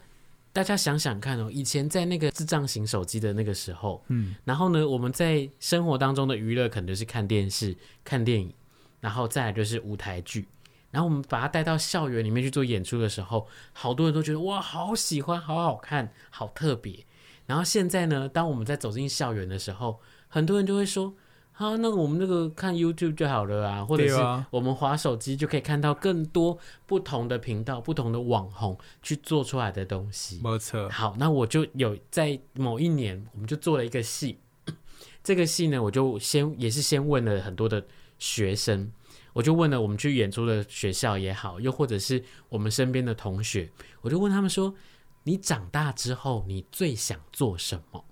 [0.55, 7.75] 大家想想看哦，以前在那个智障型手机的那个时候，嗯，然后呢，我们在生活当中的娱乐可能就是看电视、
[8.05, 8.53] 看电影，
[9.01, 10.47] 然后再来就是舞台剧，
[10.91, 17.05] 然后我们把它带到校园里面去做演出的时候，好多人都觉得哇，好喜欢，好好看，好特别。
[17.45, 19.99] 然后现在呢，当我们在走进校园的时候，
[20.29, 21.13] 很多人就会说。
[21.57, 24.15] 好，那我们那个看 YouTube 就好了啊，或者是
[24.49, 30.41] 我们滑手机就可以看到更多不同的频道、不同的网红去做出来的东西。
[30.43, 30.89] 没错。
[30.89, 34.37] 好，那我就有在某一年，我们就做了一个戏。
[35.23, 37.85] 这个戏呢，我就先也是先问了很多的
[38.19, 38.91] 学生，
[39.31, 44.75] 我就问了我们去演出的学校也好，又或者是我们身边的同学，我就问他们说
[45.23, 48.03] ：“你长大之后，你最想做什么？”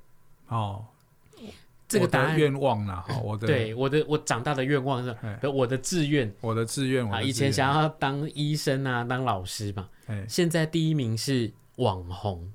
[0.47, 0.85] 哦，
[1.93, 2.37] 这个答案。
[2.37, 5.15] 愿望啦， 我的对我的我长大的愿望是，
[5.47, 9.87] 我的志愿，我的志愿啊，以前想要当医生啊，当老师嘛，
[10.27, 12.51] 现在第一名是网红，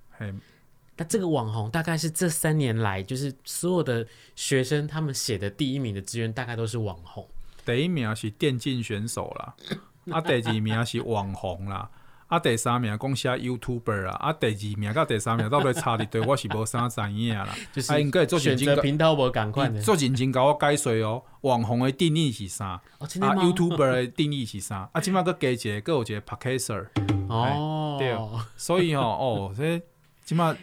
[0.96, 7.24] 那这个网红大概是这三年来，就是所有的学生他们写的第一名的志愿，大概都是网红。
[7.64, 9.54] 第一名是电竞选手啦，
[10.10, 11.88] 啊，第二名是网红啦，
[12.28, 17.48] 啊，第三名讲写 YouTuber 啊，啊，第二名到第三名到底差伫对， 我是无啥知影啦。
[17.72, 21.22] 就是应该做选择频道无共款的，做认真甲我解说哦。
[21.40, 22.66] 网红的定义是啥？
[22.66, 24.88] 啊，YouTuber 的定义是啥？
[24.92, 26.86] 啊，即马阁加一个，阁有一个 Podcaster
[27.28, 28.14] 哦，对，
[28.56, 29.02] 所以吼
[29.50, 29.80] 哦，这
[30.24, 30.54] 即马。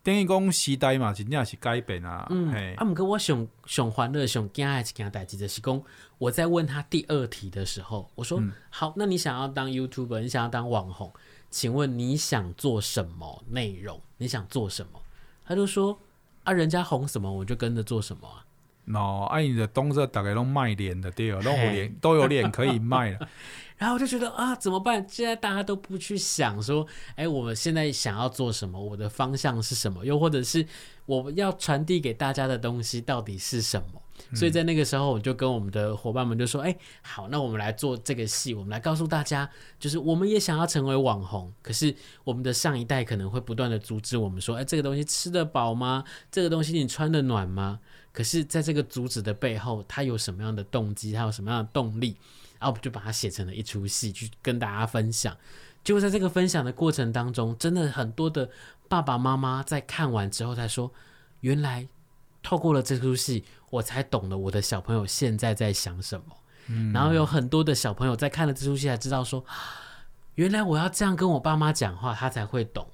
[0.00, 2.26] 等于讲时代嘛，真正是改变啊。
[2.30, 5.82] 嗯，啊，毋过我上上欢乐、上惊爱一件代志，就是讲
[6.18, 11.12] 我在问他第二题的时候，我说：“嗯、好，那你想要当 YouTuber，你想要当网红，
[11.50, 14.00] 请问你想做什么内容？
[14.16, 15.00] 你想做什么？”
[15.46, 15.98] 他就说
[16.44, 18.44] ：“啊，人家红什么，我就跟着做什么啊。”
[19.28, 23.28] 啊，你的东西大概都卖脸的对，拢有脸 都有脸可以卖了。
[23.76, 25.06] 然后我就觉得啊，怎么办？
[25.06, 28.82] 现在大家都不去想说，哎，我们现在想要做什么？
[28.82, 30.04] 我的方向是什么？
[30.06, 30.66] 又或者是
[31.04, 34.02] 我要传递给大家的东西到底是什么？
[34.30, 39.48] 嗯、所以在那个时候，我就跟我们的伙伴们就说，哎，好，那我们来做这个戏，我们来告诉大家，
[39.78, 41.94] 就是我们也想要成为网红，可是
[42.24, 46.04] 我们的上一代可能会不断的阻止我们说，哎，这个东西吃得饱吗？
[46.30, 47.80] 这个东西你穿得暖吗？
[48.12, 51.12] 可是，在这个阻止的背后，他有什么样的动机？
[51.12, 52.16] 他有什么样的动力？
[52.58, 55.36] 然后我们就把它写成了一出戏，去跟大家分享。
[55.84, 58.50] 结果在这个分享的过程当中，真的很多的
[58.88, 60.90] 爸爸妈妈在看完之后才说
[61.40, 61.86] ：“原来
[62.48, 66.24] 透过了这出戏，我才懂了我的小朋友现在在想什么。
[66.68, 69.44] 嗯”然后有很多的小朋友在看了这出戏才知道说
[70.36, 72.88] ：“原来我要这样跟我爸妈讲话，他才会懂。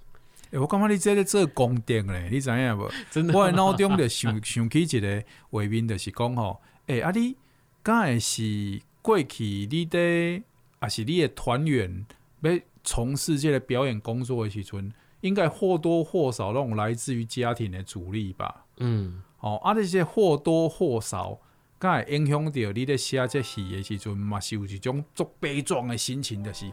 [0.51, 2.91] 欸”我感觉你这在做功德嘞，你知影不？
[3.13, 7.37] 真的，我脑中就想想起一个画面，就是讲吼：“哎、欸，啊你
[7.85, 10.43] 刚才是。”过去你的
[10.81, 12.07] 还是你的团员
[12.41, 12.51] 要
[12.83, 14.91] 从事这个表演工作的时阵，
[15.21, 18.65] 应该或多或少那种来自于家庭的阻力吧？
[18.79, 21.39] 嗯，哦，啊，这些或多或少，
[21.79, 26.73] 敢会影响到你咧写这戏的时阵嘛，是有一种足悲壮的心情，就是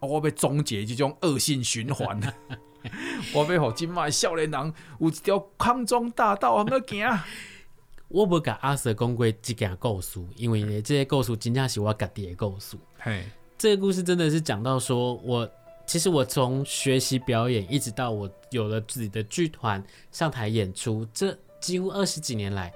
[0.00, 2.20] 我要终结这种恶性循环。
[3.34, 7.20] 我要互今麦少年人有一条康庄大道通去行。
[8.08, 12.76] 我不甲阿 Sir 讲过即件故事，因为呢，这些故事真正是我家己的故事。
[12.98, 13.24] 嘿，
[13.56, 15.48] 这个故事真的是讲到说，我
[15.86, 22.72] 其实我从学习表演，一直到我有了自己的剧团上台演出，这几乎二十几年来，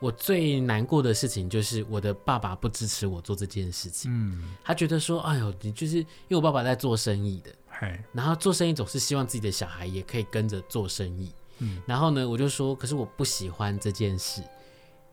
[0.00, 4.10] 我最难过的事情就是我的爸爸不支持我做这件事情。
[4.14, 11.32] 嗯，他觉得说，哎呦，你就是因为我爸爸在做生意的，嘿，然后做生意总是希望自己的小孩也可以跟着做生意。
[11.58, 14.42] 嗯，然后呢，我就说，可是我不喜欢这件事。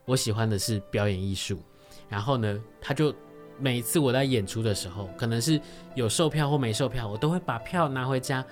[0.06, 1.60] 我喜欢的是表演艺术，
[2.08, 3.12] 然后呢，他就
[3.58, 5.60] 每一次我在演出的时候，可能是
[5.96, 8.46] 有售票或没售票，我都会把票拿回家，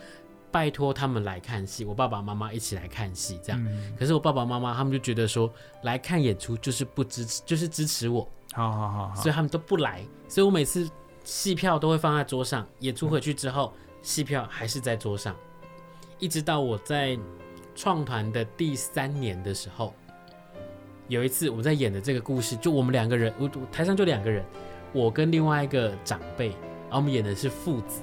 [0.53, 3.59] 拜托他们来看戏，我爸爸妈妈一起来看戏，这样。
[3.65, 5.51] 嗯、可是我爸爸妈妈他们就觉得说，
[5.81, 10.87] 来看演出就是不支持，就是支持我，好好好好，所以他们都不来，所以我每次
[11.23, 13.73] 戏票都会放在桌上，演出回去之后，
[14.03, 15.35] 戏票还是在桌上，
[16.19, 17.17] 一直到我在
[17.73, 19.91] 创团的第三年的时候。
[21.09, 24.45] 有一次我在演的这个故事，就我们两个人，我台上就两个人，
[24.93, 28.01] 我跟另外一个长辈，然后我们演的是父子，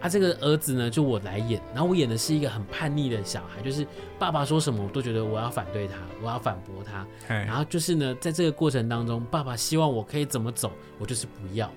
[0.00, 3.86] 啊，这个儿子呢就我来演，然后我演的是一个很叛逆的小孩，就是
[4.18, 11.70] 爸爸说什么我都觉得我要反对他，我要反驳他，然后就是呢，在这个过程当中，爸爸希望我可以怎么走，我就是不要，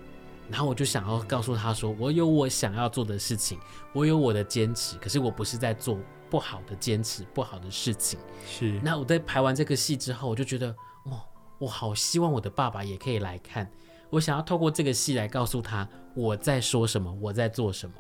[0.50, 3.60] 然后我就想要告诉他说，我有我想要做的事情，
[3.94, 5.98] 我有我的坚持，可是我不是在做。
[6.30, 8.80] 不好的坚持，不好的事情是。
[8.84, 11.24] 那我在排完这个戏之后，我就觉得，哇，
[11.60, 13.70] 我好希望我的爸爸也可以来看。
[14.10, 17.94] 我想要透过这个戏来告诉他我在说什么，我在做什么。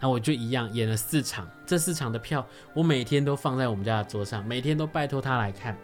[0.00, 5.76] 那我就一样演了四场，这四场的票我每天都放在我们家的桌上，每天都拜托他来看。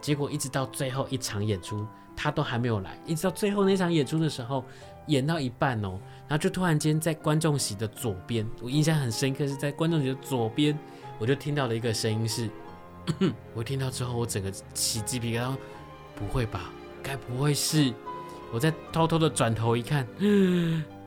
[0.00, 2.98] 结果一直到最后一场演出，他都还没有来。
[3.06, 4.64] 一直到最后那场演出的时候，
[5.08, 5.98] 演到一半哦，
[6.28, 10.78] 然后就突然间在观众席的左边，我印象很深刻，是在观众席的左边。
[11.18, 12.48] 我就听到了一个声音是，
[13.54, 15.56] 我听到之后，我整个起鸡皮疙瘩。
[16.14, 16.70] 不会吧？
[17.02, 17.92] 该不会是？
[18.52, 20.06] 我在偷偷的转头一看，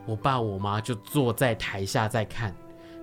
[0.09, 2.55] 我爸我妈就坐在台下在看。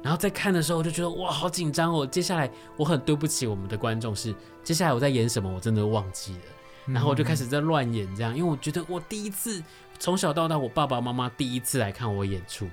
[0.03, 2.07] 然后在看的时候，我就觉得哇，好紧张哦。
[2.07, 6.41] 接下来我很对不起我们的观众，是接下来我在演什么，我真的忘记了。
[6.87, 9.61] 然后我就开始在乱演这样，因为我觉得我第一次
[9.99, 12.69] 从小到大，我爸爸妈妈第一次来看我演出，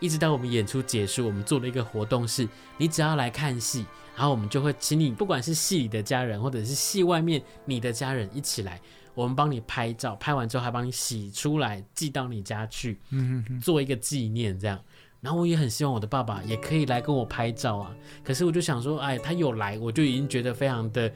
[0.00, 8.80] 一直到我们演出结束，我们做了一个活动是，你只要来看戏，然后我们就会请你，不管是戏里的家人，或者是戏外面你的家人一起来，
[9.14, 14.78] 我们帮你拍照，拍完之后还帮你洗出来寄到你家去嗯哼，做一个纪念这样。
[15.20, 17.90] 然后我也很希望我的爸爸也可以来跟我拍照啊，
[18.22, 21.10] 可是我就想说，哎，他有来，我就已经觉得非常的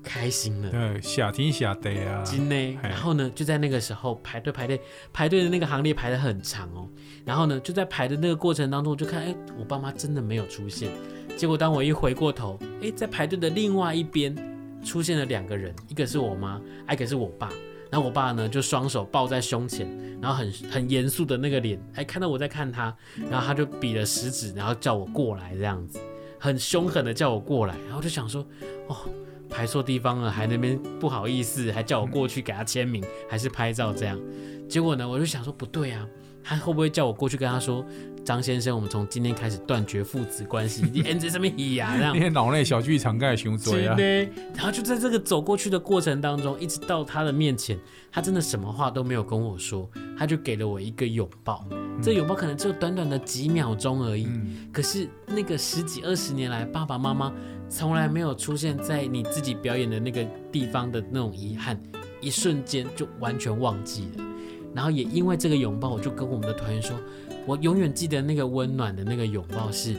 [0.00, 0.70] 开心了。
[0.70, 2.22] 对，小天小地啊。
[2.22, 2.54] 真的。
[2.80, 4.80] 然后呢，就在那个时候排队排队
[5.12, 6.88] 排队的那个行列排得很长哦。
[7.24, 10.88] 然后呢，就在排的那个过程当中，我就看，哎，我爸妈真的没有出现。
[11.36, 14.32] 结果当我一回过头，哎，在排队的另外一边
[14.84, 16.60] 出现了两个人，一个是我妈，
[16.90, 17.50] 一个是我爸。
[17.90, 19.88] 然后我爸呢，就双手抱在胸前，
[20.20, 22.94] 然后很很严肃的那个脸，还看到我在看他，
[23.30, 25.98] 然后他就比了食指，然后叫我过来这样子，
[26.38, 28.46] 很凶狠的叫我过来，然后就想说，
[28.88, 28.96] 哦，
[29.48, 34.20] 排错地方了，还那边不好意思，还叫我过去给他签名，还是拍照这样，
[34.68, 36.06] 结果呢，我就想说不对啊，
[36.44, 37.82] 他会不会叫我过去跟他说？
[38.28, 40.84] 张先生，我们从今天开始断绝父子关系。
[40.92, 41.94] 你演这什么戏呀？
[41.96, 43.96] 这样， 你脑内小剧场盖熊嘴啊！
[44.54, 47.78] 然后就在这个走过去的过程当中，一直到他的面前，
[48.12, 51.64] 他真的什么话都没有跟我说，他就给了我一个拥抱。
[51.70, 57.32] 嗯、这拥抱可能只有短短的几秒钟而已，嗯、可是那个十几二十年来，爸爸妈妈
[57.70, 60.22] 从来没有出现在你自己表演的那个
[60.52, 61.80] 地方的那种遗憾，
[62.20, 64.24] 一瞬间就完全忘记了。
[64.74, 66.94] 然后也因为这个拥抱，我就跟我们的团员说。
[67.48, 69.96] 我永远记得那个温暖的那个拥抱，是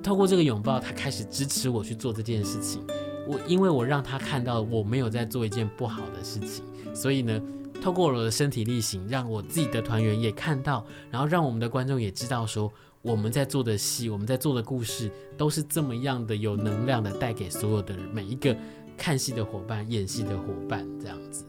[0.00, 2.80] 透过这个拥抱，他开始支持我去做这件事情。
[3.26, 6.64] 我因为我让他看到我没有在做一件不好的事情，
[6.94, 7.42] 所以呢，
[7.82, 12.72] 透过我的身体力行，让我自己的团员也看到，然后让我们的观众也知道，说
[13.02, 18.56] 我们在做的戏，我们在做的故事，都是这么样的有能量的，带给所有的每一个
[18.96, 21.44] 看戏的伙伴、演戏的伙伴，这样子。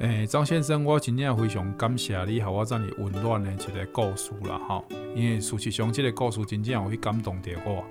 [0.00, 4.84] 诶、张先生，我真正非常感谢你，和我这么温暖的一个故事啦，哈！
[5.14, 7.82] 因为事实上，这个故事真正有去感动到我。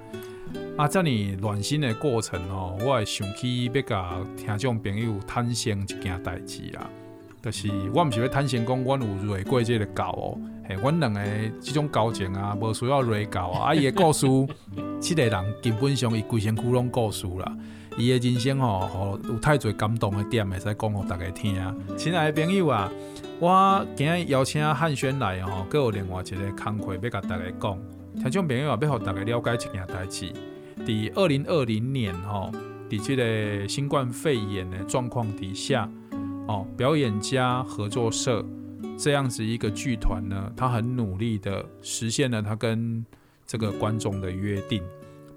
[0.78, 1.10] 啊，这么
[1.42, 6.88] 暖心的过程哦，我会想起要甲听众朋友坦诚一件代志啦，
[7.42, 10.40] 就是我唔是要坦诚讲，我有瑞过这个狗哦，
[10.70, 11.20] 嘿，阮两个
[11.60, 13.72] 这种交情啊，无需要瑞狗啊。
[13.72, 14.28] 啊，伊的故事，
[15.02, 17.58] 这个人基本上伊规身躯拢故事啦。
[17.98, 21.56] 伊的人生吼，吼有太多感动的点，会使讲互大家听。
[21.98, 22.92] 亲爱的朋友啊，
[23.40, 27.80] 我今日邀请汉轩来吼，搁有另外一个工课要甲大家讲。
[28.16, 30.34] 听众朋友啊，要互大家了解一件代志。
[30.86, 32.52] 伫二零二零年吼，
[32.90, 35.90] 伫这个新冠肺炎的状况底下，
[36.48, 38.46] 哦，表演家合作社
[38.98, 43.06] 这样子一个剧团呢，他很努力的实现了他跟
[43.48, 44.84] 这个观众的约定，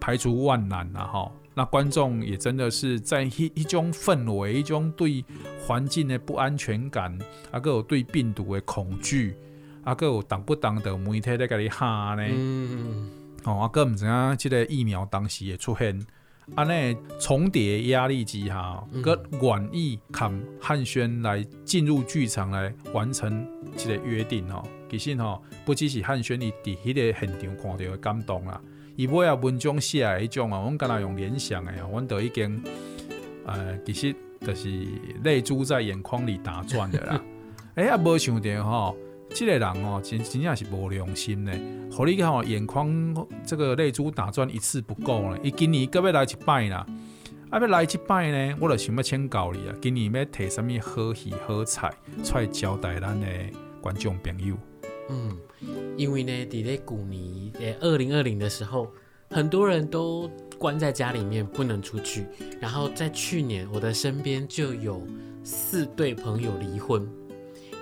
[0.00, 1.32] 排除万难啊吼。
[1.58, 5.24] 那观众也真的是在一一种氛围，一种对
[5.66, 7.18] 环境的不安全感，
[7.50, 9.34] 啊，个有对病毒的恐惧，
[9.82, 12.22] 啊，个有挡不挡的媒体在给你喊呢？
[12.28, 13.10] 嗯，
[13.42, 15.98] 哦，啊，个唔知影即个疫苗当时也出现，
[16.54, 23.44] 啊，那重叠压力之下，个愿意看汉轩来进入剧场来完成
[23.76, 24.62] 这个约定哦。
[24.88, 28.60] 其实哦，不只是汉轩伊伫迄个现场看到的感动啦。
[28.98, 32.60] 伊尾啊文章写的迄种啊，阮敢若用联想诶啊，阮都已经
[33.46, 34.88] 呃，其实就是
[35.22, 37.22] 泪珠在眼眶里打转的啦。
[37.76, 38.96] 哎、欸，啊，无想到吼，
[39.30, 41.52] 这个人哦，真真正是无良心的，
[41.92, 43.14] 互你吼眼眶
[43.46, 46.84] 这个泪珠打转一次不够呢，伊今年搁要来一摆啦，
[47.50, 51.94] 啊，要来一摆呢，我就想要请教你啊，今年要摕什物好戏好菜
[52.24, 53.28] 出来交代咱的
[53.80, 54.56] 观众朋友。
[55.08, 55.38] 嗯，
[55.96, 58.88] 因为呢，在咧古尼诶，二零二零的时候，
[59.30, 62.26] 很多人都关在家里面不能出去。
[62.60, 65.02] 然后在去年，我的身边就有
[65.42, 67.06] 四对朋友离婚。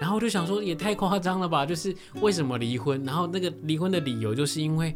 [0.00, 1.64] 然后我就想说，也太夸张了吧？
[1.64, 3.02] 就是为什么离婚？
[3.04, 4.94] 然后那个离婚的理由，就是因为，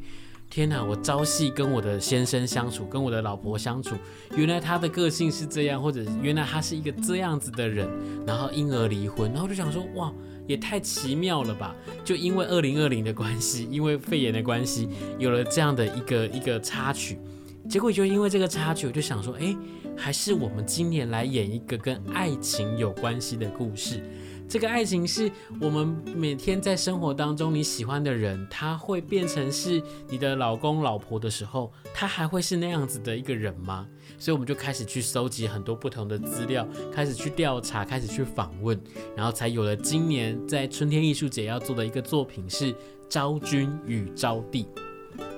[0.50, 3.94] 天哪，我朝夕跟我的先生相处，跟我的老婆相处，
[4.36, 7.88] 原来他的个性是这样，或者原来他是一个这样子的人，
[8.26, 9.32] 然后因而离婚。
[9.32, 10.12] 然后就想说，哇。
[10.50, 11.72] 也太奇妙了吧！
[12.04, 17.16] 就因为二零二零的关系，因为肺炎的关系，有了这样的一个一个插曲。
[17.68, 19.56] 结果就因为这个插曲，我就想说，哎，
[19.96, 24.02] 还是我们今年来演一个跟爱情有关系的故事。
[24.50, 25.30] 这个爱情是
[25.60, 33.86] 我们每天在生活当中你喜欢的人，他会变成是你的老公老婆的时候，他还会是那样子的一个人吗？
[34.18, 38.76] 所以我们就开始去搜集很多不同的资料，开始去调查，开始去访问，
[39.16, 42.72] 然后才有了今年在春天艺术节要做的一个作品是
[43.08, 44.64] 《昭君与昭帝》。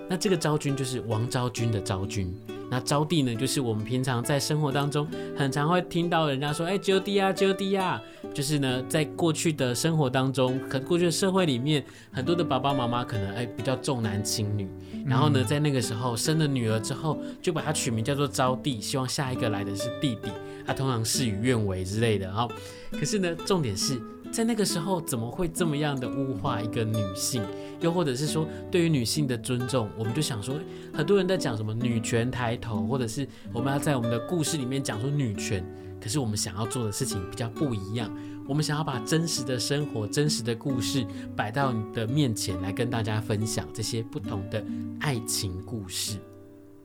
[0.09, 2.35] 那这个昭君就是王昭君的昭君。
[2.71, 5.07] 那昭帝呢，就是我们平常在生活当中
[5.37, 8.01] 很常会听到人家说，哎，招弟啊，招弟啊，
[8.35, 14.69] 就是呢，在过去的生活当中，可过去的社会里面，很多的爸爸妈妈可能哎比较重男轻女，
[15.07, 20.31] 然后呢，在那个时候生了女儿之后，就把她取名叫做招娣，希望下一个来的是弟弟，
[20.67, 22.49] 啊，通常事与愿违之类的哈。
[22.93, 24.01] 可是呢，重点是。
[24.33, 27.43] 在那个时候，怎么会这么样的物化一个女性？
[27.83, 30.55] 又或者是说，对于女性的尊重，我们就想说，
[30.91, 35.63] 很多人在讲什么女权抬头，或者是我们要在我们的故事里面讲说女权。
[36.03, 38.11] 可是我们想要做的事情比较不一样，
[38.49, 44.65] 我们想要把真实的生活、真实的故事摆到你的面前来跟大家分享这些不同的
[44.99, 46.19] 爱情故事。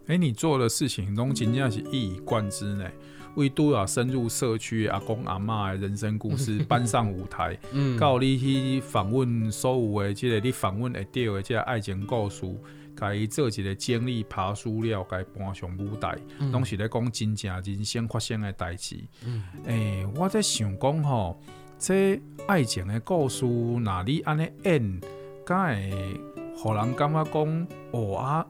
[0.06, 2.86] 哎，你做的事情都真正是一以贯之呢。
[3.36, 7.56] 为都要深入社区，阿公阿嬷的人生故事搬上舞台，
[7.96, 12.46] 告、 嗯、你去访问所有的这个你访问会到的这个爱情故事，
[13.00, 16.18] 甲伊做一个整理爬梳了，甲伊搬上舞台，
[16.52, 18.96] 拢、嗯、是咧讲真正人生发生的代志。
[18.96, 21.40] 诶、嗯欸，我在想讲吼，
[21.78, 25.02] 这爱情的故事，若你安尼演，
[25.46, 26.20] 敢会
[26.56, 28.46] 互人感觉讲，哦啊，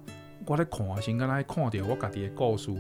[0.45, 2.71] 我咧看先，敢若看着我家己的故事。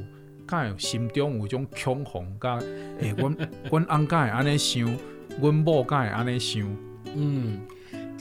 [0.47, 2.55] 敢会心中有一种恐慌，甲
[2.99, 3.35] 诶，阮
[3.69, 4.97] 阮翁敢会安尼想，
[5.41, 6.63] 阮某敢会安尼想。
[7.13, 7.59] 嗯，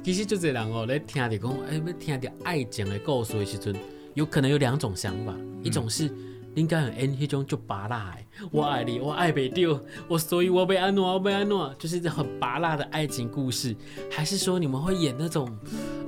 [0.07, 3.75] 其实就这人哦，咧听着讲，哎、欸，要听着爱情的故事的时阵，
[4.15, 6.09] 有可能有两种想法，嗯、一种是。
[6.55, 8.17] 应该很演迄种就拔辣，
[8.51, 9.79] 我爱你，我爱袂到，
[10.09, 13.77] 我所以我被安诺，我被安诺，就是很拔辣的爱情故事，
[14.11, 15.55] 还是说你们会演那种，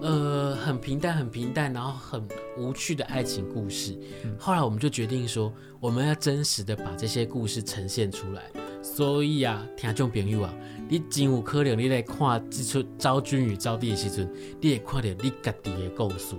[0.01, 2.27] 呃，很平淡、很平淡，然后很
[2.57, 3.99] 无趣的爱情故事？
[4.25, 8.45] 嗯、后来我们就决定说，我们要真实的把这些故事呈现出来。
[8.95, 10.53] 所以啊，听众朋友啊，
[10.89, 14.29] 你真有可能你来看这出《昭君与招帝》的时阵，
[14.61, 16.35] 你会看到你家己的故事。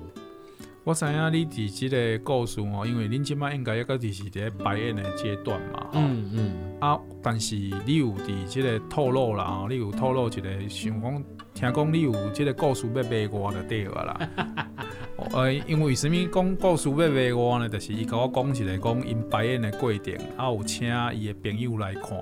[0.83, 6.79] 我知影你伫即个故事哦，因为恁即摆应该抑个就是伫排演的阶段嘛，嗯嗯。
[6.79, 11.23] 啊，但是你有伫即个透露啦，哦，你有透露一个想讲，
[11.53, 14.29] 听讲你有即个故事要卖我就对了啦。
[15.31, 17.67] 呃，因为什物讲故事要卖我呢？
[17.69, 22.17] 就是伊甲我讲一个讲因排演的过程，啊有请伊的朋友来看，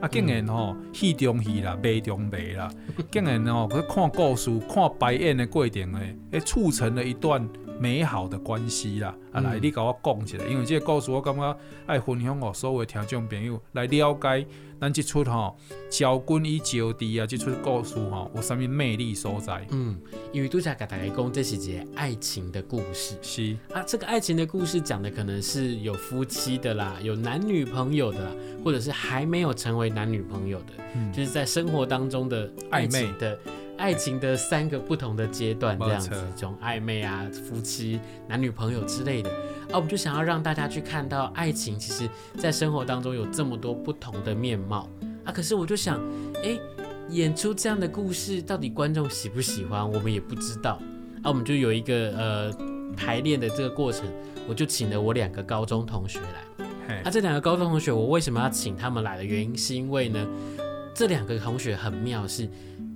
[0.00, 2.70] 啊竟然吼戏中戏啦，卖中卖啦，
[3.10, 7.48] 竟然吼去看故事、看排演的过程诶，诶促成了一段。
[7.80, 11.56] 美好的关系啦，啊来，你甲我讲起来，因为这个故事我感觉
[11.86, 14.46] 爱分享给所有听众朋友来了解
[14.78, 15.56] 咱这出吼
[15.88, 19.66] 招君与招弟啊，这出故事吼有啥物魅力所在？
[19.70, 19.98] 嗯，
[20.30, 23.16] 因为拄才甲大家讲，这是一个爱情的故事。
[23.22, 28.30] 是啊，这个爱情的故事讲的可能是有夫妻的啦，有男女朋友的啦，
[28.62, 33.38] 或者是还没有成为男女朋友的，嗯、就是在生活当中的暧昧的。
[33.80, 44.86] 爱情的三个不同的阶段，这样子，这种暧昧啊，夫妻、男女朋友之类的，啊，我们就想要让大家去看到爱情，其实，在生活当中有这么多不同的面貌
[45.24, 45.32] 啊。
[45.32, 45.98] 可是我就想，
[46.44, 46.60] 哎，
[47.08, 50.78] 演出这样的故事，到底观众喜不喜欢，我们也不知道。
[51.22, 52.52] 啊，我们就有一个呃
[52.94, 54.04] 排练的这个过程，
[54.46, 57.00] 我就请了我两个高中同学来。
[57.02, 60.26] 啊，这两个高中同学，我为什么要请他们来的原因，是因为呢，
[60.94, 62.46] 这两个同学很妙，是。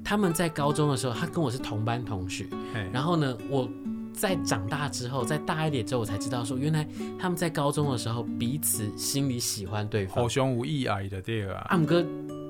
[0.04, 2.46] 他们在高中的时候，他跟我是同班同学。
[2.92, 3.68] 然后呢，我
[4.12, 6.86] 在长大之后，再大一点之后，我才知道说，原来
[7.18, 11.66] 他们在高中的时候彼此心里喜欢对方，好兄无意爱的对啊。
[11.70, 12.04] 阿姆哥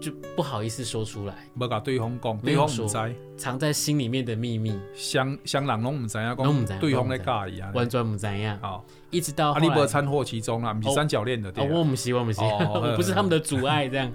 [0.04, 8.58] 就不好意思说出来，没甲对方讲，对方唔知，藏在心里面的秘密，相相人拢唔知啊，讲对方在尬意啊，完全唔知啊。
[8.60, 8.84] 好。
[9.10, 11.68] 一直到阿力伯掺和其中啊，米三角恋的对、哦。
[11.70, 14.12] 我唔是，我唔是，我 不是他们的阻碍这样。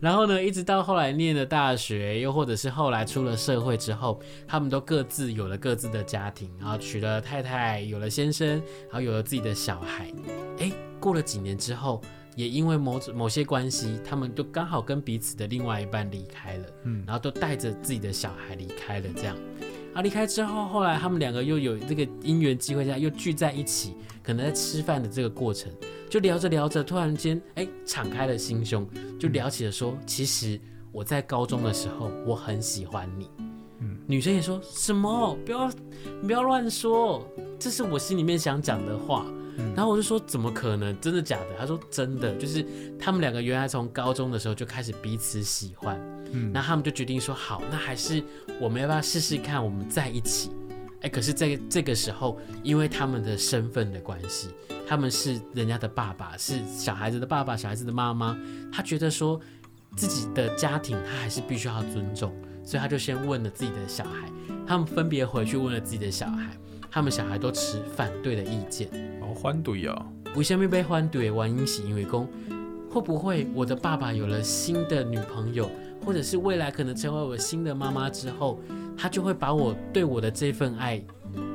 [0.00, 4.18] 然后呢，一直到后来念了大学，又或者是后来出了社会之后，
[4.48, 10.10] 他们都各自有了各自的家庭，然后娶了太太，有了先生，然后有了自己的小孩。
[10.58, 12.00] 哎，过了几年之后，
[12.36, 19.36] 也因为某某些关系，他们就刚好跟彼此的另外一半离开了，嗯，然后都带着自己的小孩离开了，这样。
[19.94, 23.94] 啊，离开之后，后来他们两个又有这个姻缘机会下又聚在一起。
[24.24, 25.68] 可能在吃饭的这个过程，
[26.08, 30.60] 就聊着聊着，突然间，哎，敞开了心胸，就聊起了说，其实
[30.92, 33.28] 我在高中的时候，我很喜欢你。
[33.80, 35.36] 嗯，女生也说什么？
[35.44, 35.68] 不要，
[36.20, 37.26] 你不要乱说，
[37.58, 39.26] 这是我心里面想讲的话。
[39.56, 40.98] 嗯，然后我就说，怎么可能？
[41.00, 41.46] 真的假的？
[41.58, 42.64] 他说真的，就是
[42.98, 46.00] 他们两个原来从高中的时候就开始彼此喜欢。
[46.32, 48.22] 嗯，那他们就决定说，好，那还是
[48.60, 50.50] 我们要不要试试看，我们在一起？
[51.02, 54.48] 哎，可是在这个时候，因为他们的身份的关系，
[54.86, 58.38] 他们是人家的爸爸，是小孩子的爸爸，小孩子的妈妈，
[58.72, 59.40] 他觉得说
[59.96, 62.32] 自己的家庭他还是必须要尊重，
[62.64, 64.30] 所以他就先问了自己的小孩，
[64.64, 66.56] 他们分别回去问了自己的小孩，
[66.92, 68.86] 他们小孩都持反对的意见。
[69.22, 70.30] 哦，反对啊、哦。
[70.36, 72.28] 为什么被反对的原因是因为讲，
[72.90, 75.70] 会不会我的爸爸有了新的女朋友，
[76.04, 78.60] 或者是未来可能成为我新的妈妈之后，
[78.96, 81.02] 他就会把我对我的这份爱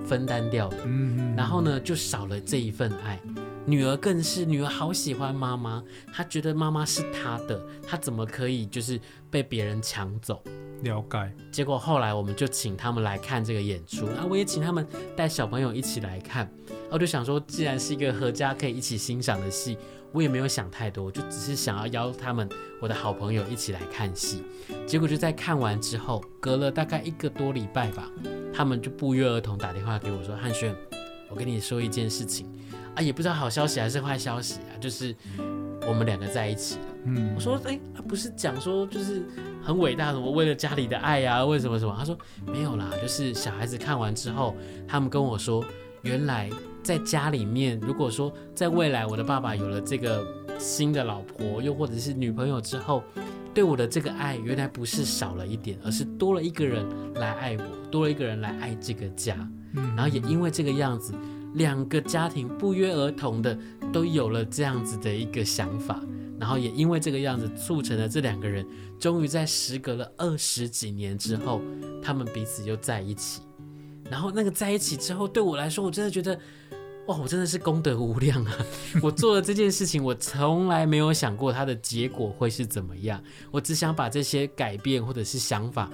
[0.05, 3.19] 分担掉，嗯，然后呢，就少了这一份爱。
[3.65, 5.83] 女儿更是，女儿好喜欢妈妈，
[6.13, 10.41] 她觉得妈妈是她的，她怎么可以就是被别人抢走？
[10.83, 11.31] 了解。
[11.51, 16.51] 结果后来我们就请他们来看这个演出，啊，我也请他们带小朋友一起来看。
[16.89, 19.77] 我就想说，既然是一个合家可以一起欣赏的戏，
[20.13, 22.47] 我也没有想太多，就只是想要邀他们，
[22.81, 24.43] 我的好朋友一起来看戏。
[24.85, 28.09] 结果就在看完之后，隔了大概一个多礼拜吧，
[28.53, 30.73] 他们就不约而同打电话给我说：“汉轩，
[31.29, 32.47] 我跟你说一件事情。”
[32.95, 35.13] 啊，也不知道好消息还是坏消息啊，就是
[35.87, 36.77] 我们两个在一起。
[37.05, 39.23] 嗯，我说，哎、欸，他不是讲说就是
[39.63, 41.95] 很伟大什么为了家里的爱呀、啊，为什么什么？
[41.97, 44.53] 他说没有啦，就是小孩子看完之后，
[44.87, 45.63] 他们跟我说，
[46.01, 46.49] 原来
[46.83, 50.27] 在家里面，如果说在未来我的爸爸有了这个
[50.59, 53.01] 新的老婆，又或者是女朋友之后，
[53.53, 56.85] 对我的这个爱，原来不是少了一点，而是多了一个人
[57.15, 59.35] 来爱我，多了一个人来爱这个家。
[59.73, 61.13] 嗯，然后也因为这个样子。
[61.57, 63.57] 两个家庭不约而同的
[63.91, 65.99] 都有了这样子的一个想法，
[66.39, 68.65] 然后也因为这个样子促成了这两个人
[68.99, 71.61] 终于在时隔了二十几年之后，
[72.01, 73.41] 他们彼此又在一起。
[74.09, 76.39] 然后那个在一起之后，对我来说，我真的觉得，
[77.07, 78.53] 哇，我真的是功德无量啊！
[79.03, 85.89] 我做了这件事情，我从来没有想过它的结果会是怎么样，我只想把这些改变或者是想法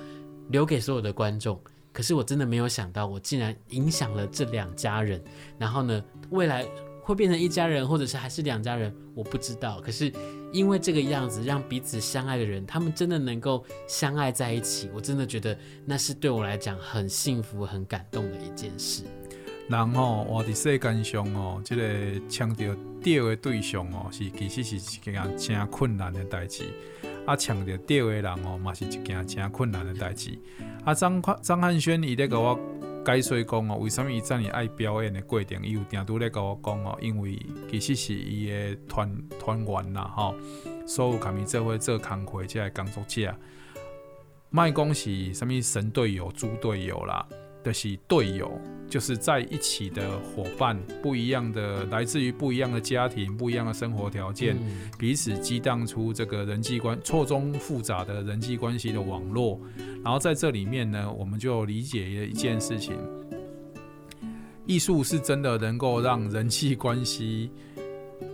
[0.49, 1.59] 留给所有的观众。
[1.94, 5.24] 可是我真的没有想到，我竟然影响了这两家人。
[5.58, 6.66] 然后呢，未来
[7.04, 9.80] 会变成一家人，或者是还是两家人，我不知道。
[9.80, 10.12] 可是
[10.52, 19.04] 因为这个样子，让彼此相爱的人，他们真的能够相爱在一起，我真的觉得那是对我来讲很幸福、很感动的一件事。
[19.70, 22.66] 人哦，我的世间上哦，这个抢到
[23.02, 26.66] 对的对象哦，是其实是一件真困难的代志。
[27.26, 30.38] 啊，抢到对的人哦，嘛是一件真困难的代志。
[30.84, 32.59] 啊，张张汉轩伊咧甲我
[33.05, 37.39] 解说讲哦，为什么伊遮尔爱表演的过程，伊有定都咧甲我讲哦，因为
[37.71, 39.09] 其实是伊的团
[39.39, 40.36] 团员啦吼，
[40.86, 43.34] 所有甲伊做伙做工课即个工作者，
[44.49, 47.26] 莫讲是什么神队友、猪队友啦。
[47.64, 48.51] 的是队友，
[48.89, 59.59] 就是在一起的伙伴，不一样的，来自于不一样的家庭，不一样的生活条件，嗯、彼此激荡出这个人际关错综复杂的人际关系的网络。
[60.03, 62.95] 然后在这里面呢，我们就理解了一件事情：
[64.66, 67.49] 艺术是真的能够让人际关系。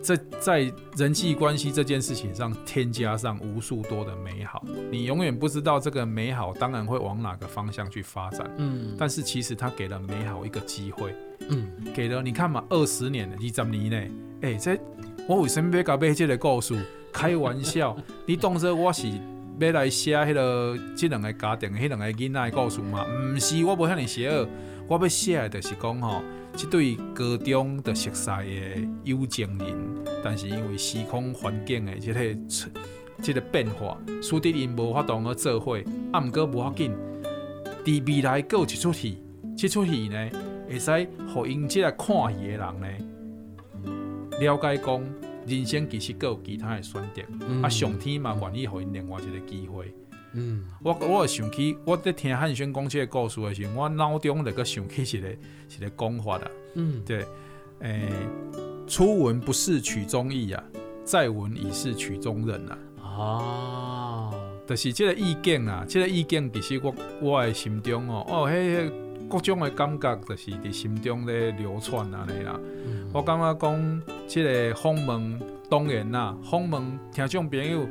[0.01, 11.15] 在在人际关系这件事情上添加上无数多的美好，你永远不知道这个美好当然会往哪个方向去发展，嗯，但是其实他给了美好一个机会，
[11.49, 13.97] 嗯，给了你看嘛，二十年了，二十年呢，
[14.41, 14.79] 哎、欸，这
[15.27, 16.75] 我为什么要搞这个故事？
[17.11, 19.07] 开玩笑，你当作我是
[19.59, 23.05] 要来写迄个这两个家庭、迄两个囡仔的故事吗？
[23.33, 24.29] 不是，我不向你写，
[24.87, 26.21] 我要写的就是讲吼。
[26.59, 32.35] 这对高中的熟悉的有情人，但是因为时空环境的这个
[33.21, 35.81] 这个变化，使得因无法度去做伙，
[36.11, 36.93] 啊，毋过无要紧，
[37.85, 39.23] 伫未来阁有一出戏，
[39.57, 40.29] 这出戏呢，
[40.67, 42.87] 会使互因这个看戏的人呢，
[44.41, 45.01] 了解讲
[45.47, 47.21] 人生其实阁有其他的选择，
[47.63, 49.95] 啊，上天嘛愿意互因另外一个机会。
[50.33, 56.51] 嗯，我我想起我在听汉轩讲这个故事的时候，我脑中那个想起一个一个讲法啦。
[56.75, 57.25] 嗯，对，
[57.79, 58.11] 诶、欸，
[58.87, 60.63] 初闻不是曲中意啊，
[61.03, 62.77] 再闻已是曲中人啊。
[63.01, 64.33] 哦，
[64.67, 68.91] 就是这个意境啊，这个意境其实我我的心中哦，哦，迄
[69.27, 72.59] 各种的感觉就是伫心中咧流窜安尼啦。
[72.85, 77.87] 嗯、我感觉讲这个访问当然啦，访问听众朋友。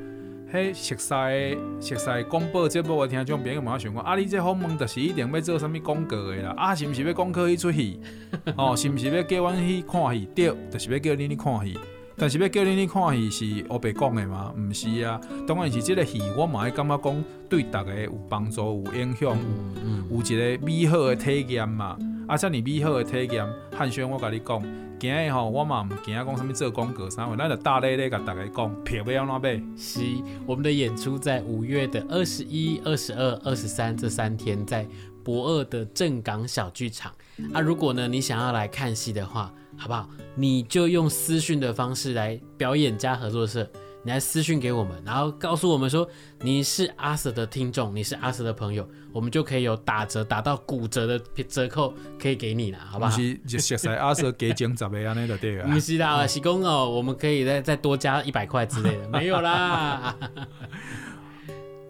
[0.51, 6.55] 嘿，熟悉熟悉广播节目的听众朋友，马上想讲，啊，你这访问就是一定要做啥物广告的啦？
[6.57, 8.01] 啊，是毋是要广告去出戏？
[8.57, 10.27] 哦，是毋是要叫阮去看戏？
[10.35, 11.79] 对，就是要叫恁去看戏。
[12.17, 14.55] 但是要叫恁去看戏是乌白讲的吗？
[14.57, 21.95] 毋是啊，当然是即个戏，我嘛会感觉讲对大家有帮助、有影响、嗯嗯、有一个美好的体验嘛。
[22.29, 24.63] 啊，这么美好的体验，汉轩，我跟你讲。
[25.01, 29.63] 今日吼，我嘛唔惊讲什么做广告啥话，咱就大咧咧甲大家讲，票要安怎买？
[29.79, 30.01] 是，
[30.45, 34.87] 我们的演出在五月的二十一、二十二、二十三这三天，在
[35.25, 37.11] 博二的正港小剧场。
[37.55, 40.07] 啊，如果呢你想要来看戏的话，好不好？
[40.35, 43.67] 你就用私讯的方式来表演家合作社
[44.03, 46.09] 你来私讯给我们，然后告诉我们说
[46.41, 51.19] 你是阿 Sir 的听众，你是阿 Sir 的朋友，我们就可以有打折，打到骨折的
[51.49, 53.11] 折扣可以给你了，好不好？
[53.11, 55.67] 是，就实在阿 Sir 给奖十倍安尼就对了。
[55.67, 60.17] 不是啦，是公哦，我们可以再再多加一百块之类的，没有啦。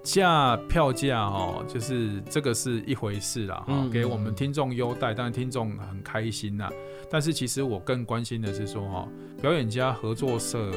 [0.03, 6.71] 价票价哦，就是这个是一回事啦，哈、嗯，给我们听众优待，但是听众很开心呐。
[7.11, 9.07] 但是其实我更关心的是说，哈，
[9.43, 10.71] 表演家合作社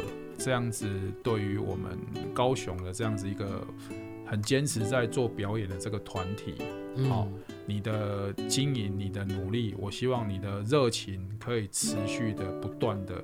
[0.43, 0.89] 这样子
[1.23, 1.97] 对于我们
[2.33, 3.65] 高雄的这样子一个
[4.25, 6.55] 很坚持在做表演的这个团体，
[7.09, 13.23] 好、嗯，你的经营、你的努力，我希望你的热情可以持续的不断的。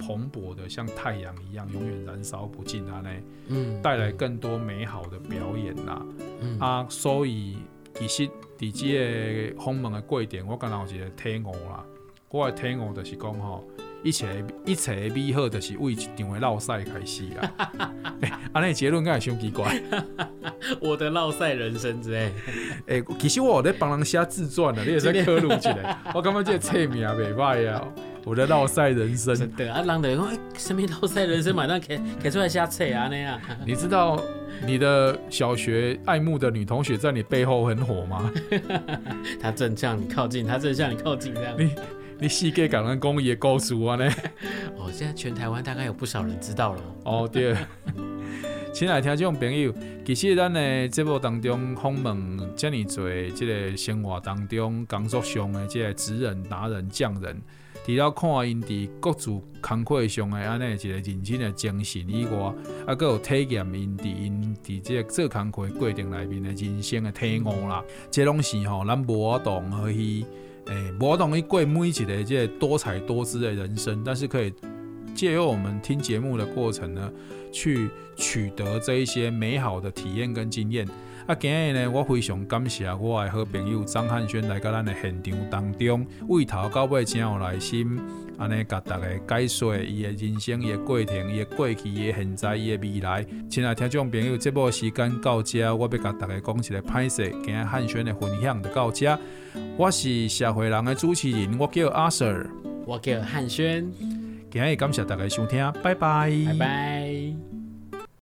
[0.00, 3.00] 蓬勃的像太阳一样，永远燃烧不尽啊！
[3.00, 3.10] 呢，
[3.48, 6.06] 嗯，带来更多美好的表演啦，
[6.40, 7.56] 嗯啊，所以
[7.94, 11.84] 其实在这个访问的过程，我刚刚有一个体悟啦，
[12.28, 13.66] 我的体悟就是讲吼，
[14.02, 17.52] 一切一切的美好，就是为一场的闹赛开始啦。
[18.20, 19.80] 哎、 欸，安尼结论敢会伤奇怪？
[20.80, 22.32] 我的闹赛人生之类。
[22.86, 25.98] 哎、欸，其实我有在帮人写自传呢，你也在刻录起来。
[26.14, 27.84] 我感觉这个册名袂歹啊。
[28.24, 33.40] 我的绕赛人生，对啊，人的讲什么绕赛人生，马上开开出来瞎扯啊那样。
[33.64, 34.22] 你知道
[34.66, 38.30] 你的小学爱慕的女同学在你背后很火吗？
[39.40, 41.54] 她正向你靠近，她正向你靠近这样。
[41.58, 41.70] 你
[42.20, 44.04] 你世界感恩公益的故事啊呢？
[44.76, 46.82] 哦，现在全台湾大概有不少人知道了。
[47.04, 47.56] 哦对，
[48.74, 49.72] 亲爱的听众朋友，
[50.04, 57.40] 其实咱的节目当中访问这么多即个生活当中工作上的即个职人、达人、匠人。
[57.86, 59.30] 除了看因伫各自
[59.62, 62.52] 工课上的安尼一个认真的精神以外，
[62.84, 67.82] 啊，阁有体验因伫因伫即个做工课过程内面的人生的体悟啦。
[68.10, 70.24] 这拢是吼，咱无法度去
[70.68, 74.52] 诶，无法度去过每一个这多彩多姿的人生，但是可以
[75.14, 77.10] 借由我们听节目的过程呢，
[77.50, 80.86] 去取得这一些美好的体验跟经验。
[81.28, 88.00] 啊，今日呢，我非常感谢我的好朋友张汉轩来到咱的现场当中，为头到尾真有耐心，
[88.38, 93.26] 安尼甲大家解说伊的人生、伊的过程、伊的过去、伊的现在、伊的未来。
[93.50, 99.18] 亲爱听众朋友，节目时间到这，我要甲大家讲一个歹势，今日汉轩的分享就到这。
[99.76, 102.46] 我是社会人的主持人，我叫阿 Sir，
[102.86, 103.86] 我叫汉轩。
[104.50, 107.47] 今日感谢大家收听，拜拜，拜拜。